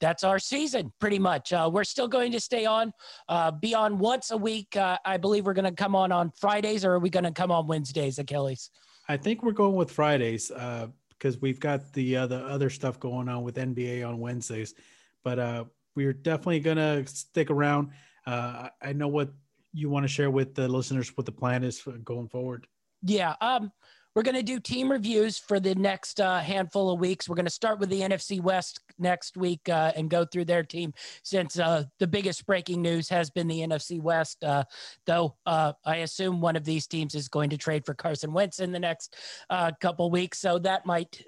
that's 0.00 0.24
our 0.24 0.38
season 0.38 0.92
pretty 1.00 1.18
much. 1.18 1.52
Uh, 1.52 1.70
we're 1.72 1.84
still 1.84 2.08
going 2.08 2.32
to 2.32 2.40
stay 2.40 2.66
on, 2.66 2.92
uh, 3.28 3.52
be 3.52 3.74
on 3.74 3.98
once 3.98 4.32
a 4.32 4.36
week. 4.36 4.76
Uh, 4.76 4.98
I 5.04 5.16
believe 5.16 5.46
we're 5.46 5.52
going 5.52 5.64
to 5.64 5.70
come 5.72 5.94
on 5.94 6.10
on 6.10 6.32
Fridays, 6.32 6.84
or 6.84 6.94
are 6.94 6.98
we 6.98 7.08
going 7.08 7.24
to 7.24 7.30
come 7.30 7.52
on 7.52 7.68
Wednesdays, 7.68 8.18
Achilles? 8.18 8.70
I 9.08 9.16
think 9.16 9.42
we're 9.42 9.52
going 9.52 9.76
with 9.76 9.90
Fridays 9.90 10.48
because 10.48 11.36
uh, 11.36 11.38
we've 11.40 11.60
got 11.60 11.92
the 11.92 12.16
uh, 12.16 12.26
the 12.26 12.44
other 12.46 12.68
stuff 12.68 12.98
going 12.98 13.28
on 13.28 13.44
with 13.44 13.56
NBA 13.56 14.06
on 14.06 14.18
Wednesdays. 14.18 14.74
But 15.24 15.38
uh, 15.38 15.64
we're 15.94 16.12
definitely 16.12 16.60
to 16.78 17.06
stick 17.06 17.50
around. 17.50 17.90
I 18.26 18.92
know 18.94 19.08
what 19.08 19.30
you 19.72 19.88
want 19.88 20.04
to 20.04 20.08
share 20.08 20.30
with 20.30 20.54
the 20.54 20.68
listeners 20.68 21.16
what 21.16 21.26
the 21.26 21.32
plan 21.32 21.64
is 21.64 21.82
going 22.04 22.28
forward. 22.28 22.66
Yeah. 23.02 23.34
Um, 23.40 23.72
we're 24.14 24.22
to 24.36 24.42
do 24.42 24.60
team 24.60 24.90
reviews 24.90 25.38
for 25.38 25.58
the 25.58 25.74
next 25.74 26.20
uh, 26.20 26.40
handful 26.40 26.90
of 26.92 27.00
weeks. 27.00 27.28
We're 27.28 27.36
to 27.46 27.50
start 27.50 27.78
with 27.78 27.88
the 27.88 28.02
NFC 28.02 28.42
West 28.42 28.80
next 28.98 29.38
week 29.38 29.66
uh, 29.70 29.92
and 29.96 30.10
go 30.10 30.26
through 30.26 30.44
their 30.44 30.62
team 30.62 30.92
since 31.22 31.58
uh, 31.58 31.84
the 31.98 32.06
biggest 32.06 32.44
breaking 32.44 32.82
news 32.82 33.08
has 33.08 33.30
been 33.30 33.48
the 33.48 33.60
NFC 33.60 34.00
West. 34.00 34.44
Uh, 34.44 34.64
though 35.06 35.36
uh, 35.46 35.72
I 35.86 35.96
assume 35.96 36.42
one 36.42 36.56
of 36.56 36.64
these 36.64 36.86
teams 36.86 37.14
is 37.14 37.28
going 37.28 37.48
to 37.50 37.56
trade 37.56 37.86
for 37.86 37.94
Carson 37.94 38.34
Wentz 38.34 38.58
in 38.58 38.70
the 38.70 38.78
next 38.78 39.16
uh, 39.48 39.72
couple 39.80 40.10
weeks. 40.10 40.38
So 40.38 40.58
that 40.58 40.84
might 40.84 41.22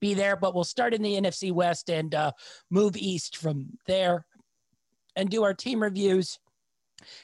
be 0.00 0.14
there, 0.14 0.36
but 0.36 0.54
we'll 0.54 0.64
start 0.64 0.94
in 0.94 1.02
the 1.02 1.14
NFC 1.14 1.52
West 1.52 1.90
and 1.90 2.14
move 2.70 2.96
east 2.96 3.36
from 3.36 3.78
there 3.86 4.26
and 5.14 5.30
do 5.30 5.44
our 5.44 5.54
team 5.54 5.82
reviews. 5.82 6.38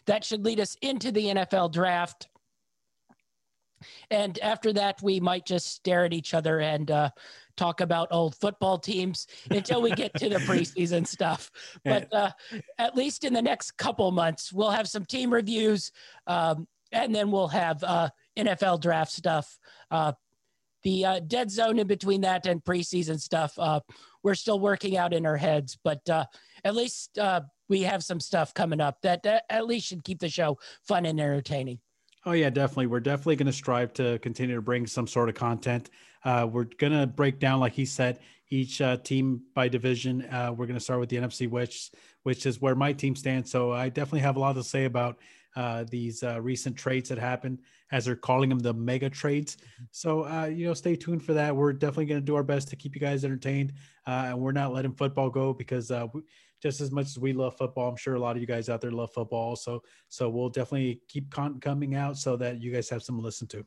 That 0.06 0.24
should 0.24 0.44
lead 0.44 0.61
us 0.61 0.76
into 0.82 1.12
the 1.12 1.26
NFL 1.26 1.72
draft 1.72 2.28
and 4.11 4.38
after 4.40 4.72
that, 4.74 5.02
we 5.02 5.20
might 5.20 5.46
just 5.46 5.74
stare 5.74 6.04
at 6.04 6.12
each 6.12 6.35
other 6.35 6.61
and 6.61 6.90
uh, 6.90 7.11
talk 7.56 7.80
about 7.80 8.08
old 8.11 8.35
football 8.37 8.78
teams 8.78 9.26
until 9.50 9.82
we 9.82 9.90
get 9.92 10.14
to 10.14 10.28
the 10.28 10.37
preseason 10.40 11.06
stuff. 11.06 11.50
But 11.85 12.12
uh, 12.12 12.30
at 12.78 12.96
least 12.96 13.24
in 13.24 13.32
the 13.32 13.42
next 13.42 13.72
couple 13.72 14.11
months, 14.11 14.52
we'll 14.52 14.70
have 14.70 14.88
some 14.88 15.04
team 15.04 15.32
reviews, 15.32 15.92
um, 16.26 16.66
and 16.92 17.14
then 17.14 17.30
we'll 17.30 17.48
have 17.48 17.82
uh, 17.82 18.11
NFL 18.37 18.80
draft 18.80 19.12
stuff. 19.12 19.58
Uh, 20.83 20.88
the 20.88 21.05
uh, 21.05 21.21
dead 21.21 21.51
zone 21.51 21.79
in 21.79 21.87
between 21.87 22.21
that 22.23 22.47
and 22.47 22.62
preseason 22.64 23.21
stuff, 23.21 23.59
uh, 23.59 23.81
we're 24.23 24.35
still 24.35 24.61
working 24.61 24.97
out 24.97 25.12
in 25.12 25.27
our 25.27 25.37
heads, 25.37 25.79
but 25.83 26.01
at 26.64 26.75
least 26.75 27.18
we 27.68 27.83
have 27.83 28.05
some 28.05 28.21
stuff 28.21 28.53
coming 28.55 28.81
up 28.81 29.01
that, 29.03 29.23
that 29.23 29.45
at 29.49 29.66
least 29.66 29.87
should 29.87 30.05
keep 30.05 30.21
the 30.21 30.29
show 30.29 30.59
fun 30.87 31.07
and 31.07 31.21
entertaining. 31.21 31.79
Oh 32.25 32.33
yeah, 32.33 32.51
definitely. 32.51 32.87
We're 32.87 33.01
definitely 33.01 33.37
going 33.37 33.47
to 33.47 33.53
strive 33.53 33.92
to 33.95 34.18
continue 34.21 34.55
to 34.55 34.62
bring 34.62 34.87
some 34.87 35.09
sort 35.09 35.29
of 35.29 35.35
content. 35.35 35.90
Uh, 36.25 36.47
we're 36.51 36.68
going 36.79 36.92
to 36.92 37.07
break 37.07 37.40
down, 37.40 37.59
like 37.59 37.73
he 37.73 37.85
said, 37.85 38.21
each 38.49 38.81
uh, 38.81 38.97
team 38.99 39.42
by 39.55 39.66
division. 39.66 40.23
Uh, 40.27 40.53
we're 40.57 40.66
going 40.66 40.79
to 40.79 40.85
start 40.85 41.01
with 41.01 41.09
the 41.09 41.16
NFC, 41.16 41.51
which 41.51 41.90
which 42.23 42.47
is 42.47 42.61
where 42.61 42.77
my 42.77 42.92
team 42.92 43.16
stands. 43.16 43.51
So 43.51 43.73
I 43.73 43.88
definitely 43.88 44.21
have 44.21 44.37
a 44.37 44.40
lot 44.40 44.55
to 44.55 44.62
say 44.62 44.85
about 44.85 45.18
uh, 45.57 45.85
these 45.90 46.23
uh, 46.23 46.40
recent 46.40 46.77
trades 46.77 47.09
that 47.09 47.18
happened, 47.18 47.59
as 47.92 48.07
they're 48.07 48.16
calling 48.16 48.48
them 48.48 48.59
the 48.59 48.74
mega 48.74 49.09
trades. 49.09 49.57
Mm-hmm. 49.57 49.85
So 49.92 50.24
uh, 50.26 50.46
you 50.46 50.66
know, 50.66 50.74
stay 50.74 50.96
tuned 50.96 51.24
for 51.24 51.35
that. 51.35 51.55
We're 51.55 51.72
definitely 51.72 52.07
going 52.07 52.20
to 52.20 52.26
do 52.26 52.35
our 52.35 52.42
best 52.42 52.68
to 52.68 52.76
keep 52.76 52.94
you 52.94 53.00
guys 53.00 53.24
entertained, 53.24 53.74
and 54.07 54.38
we're 54.38 54.52
not 54.52 54.72
letting 54.72 54.92
football 54.92 55.31
go 55.31 55.52
because 55.52 55.92
we, 56.12 56.22
just 56.62 56.81
as 56.81 56.92
much 56.92 57.07
as 57.07 57.18
we 57.18 57.33
love 57.33 57.57
football, 57.59 57.88
I'm 57.88 57.96
sure 57.96 58.14
a 58.14 58.20
lot 58.20 58.37
of 58.37 58.40
you 58.40 58.46
guys 58.46 58.68
out 58.68 58.81
there 58.81 58.92
love 58.92 59.12
football 59.12 59.48
also. 59.48 59.83
So 60.09 60.28
we'll 60.28 60.48
definitely 60.48 61.00
keep 61.09 61.28
content 61.31 61.61
coming 61.61 61.96
out 61.96 62.16
so 62.16 62.37
that 62.37 62.62
you 62.62 62.72
guys 62.72 62.88
have 62.90 63.02
some 63.02 63.16
to 63.16 63.22
listen 63.22 63.48
to. 63.48 63.66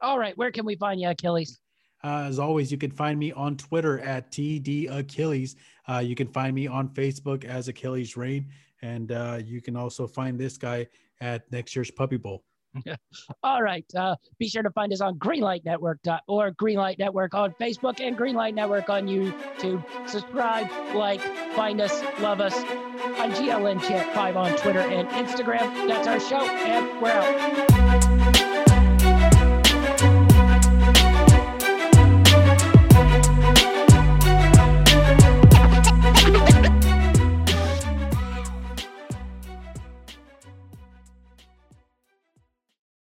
All 0.00 0.18
right. 0.18 0.36
Where 0.38 0.50
can 0.50 0.64
we 0.64 0.74
find 0.76 0.98
you, 0.98 1.10
Achilles? 1.10 1.60
Uh, 2.02 2.24
as 2.26 2.38
always, 2.38 2.72
you 2.72 2.78
can 2.78 2.90
find 2.90 3.18
me 3.18 3.30
on 3.32 3.58
Twitter 3.58 4.00
at 4.00 4.32
TD 4.32 4.90
Achilles. 4.90 5.56
Uh, 5.86 5.98
you 5.98 6.14
can 6.14 6.28
find 6.28 6.54
me 6.54 6.66
on 6.66 6.88
Facebook 6.88 7.44
as 7.44 7.68
Achilles 7.68 8.16
Rain. 8.16 8.48
And 8.80 9.12
uh, 9.12 9.40
you 9.44 9.60
can 9.60 9.76
also 9.76 10.06
find 10.06 10.40
this 10.40 10.56
guy 10.56 10.86
at 11.20 11.50
next 11.52 11.76
year's 11.76 11.90
Puppy 11.90 12.16
Bowl. 12.16 12.42
All 13.42 13.62
right. 13.62 13.84
Uh, 13.96 14.16
be 14.38 14.48
sure 14.48 14.62
to 14.62 14.70
find 14.70 14.92
us 14.92 15.00
on 15.00 15.18
greenlightnetwork.org, 15.18 16.56
Greenlight 16.56 16.98
Network 16.98 17.34
on 17.34 17.52
Facebook, 17.60 18.00
and 18.00 18.16
Greenlight 18.16 18.54
Network 18.54 18.88
on 18.90 19.06
YouTube. 19.06 19.84
Subscribe, 20.08 20.68
like, 20.94 21.20
find 21.54 21.80
us, 21.80 22.02
love 22.20 22.40
us 22.40 22.54
on 22.54 23.32
GLN 23.32 23.80
Chat 23.82 24.14
5 24.14 24.36
on 24.36 24.56
Twitter 24.56 24.80
and 24.80 25.08
Instagram. 25.08 25.88
That's 25.88 26.06
our 26.06 26.20
show, 26.20 26.44
and 26.46 27.02
we're 27.02 27.10
out. 27.10 28.49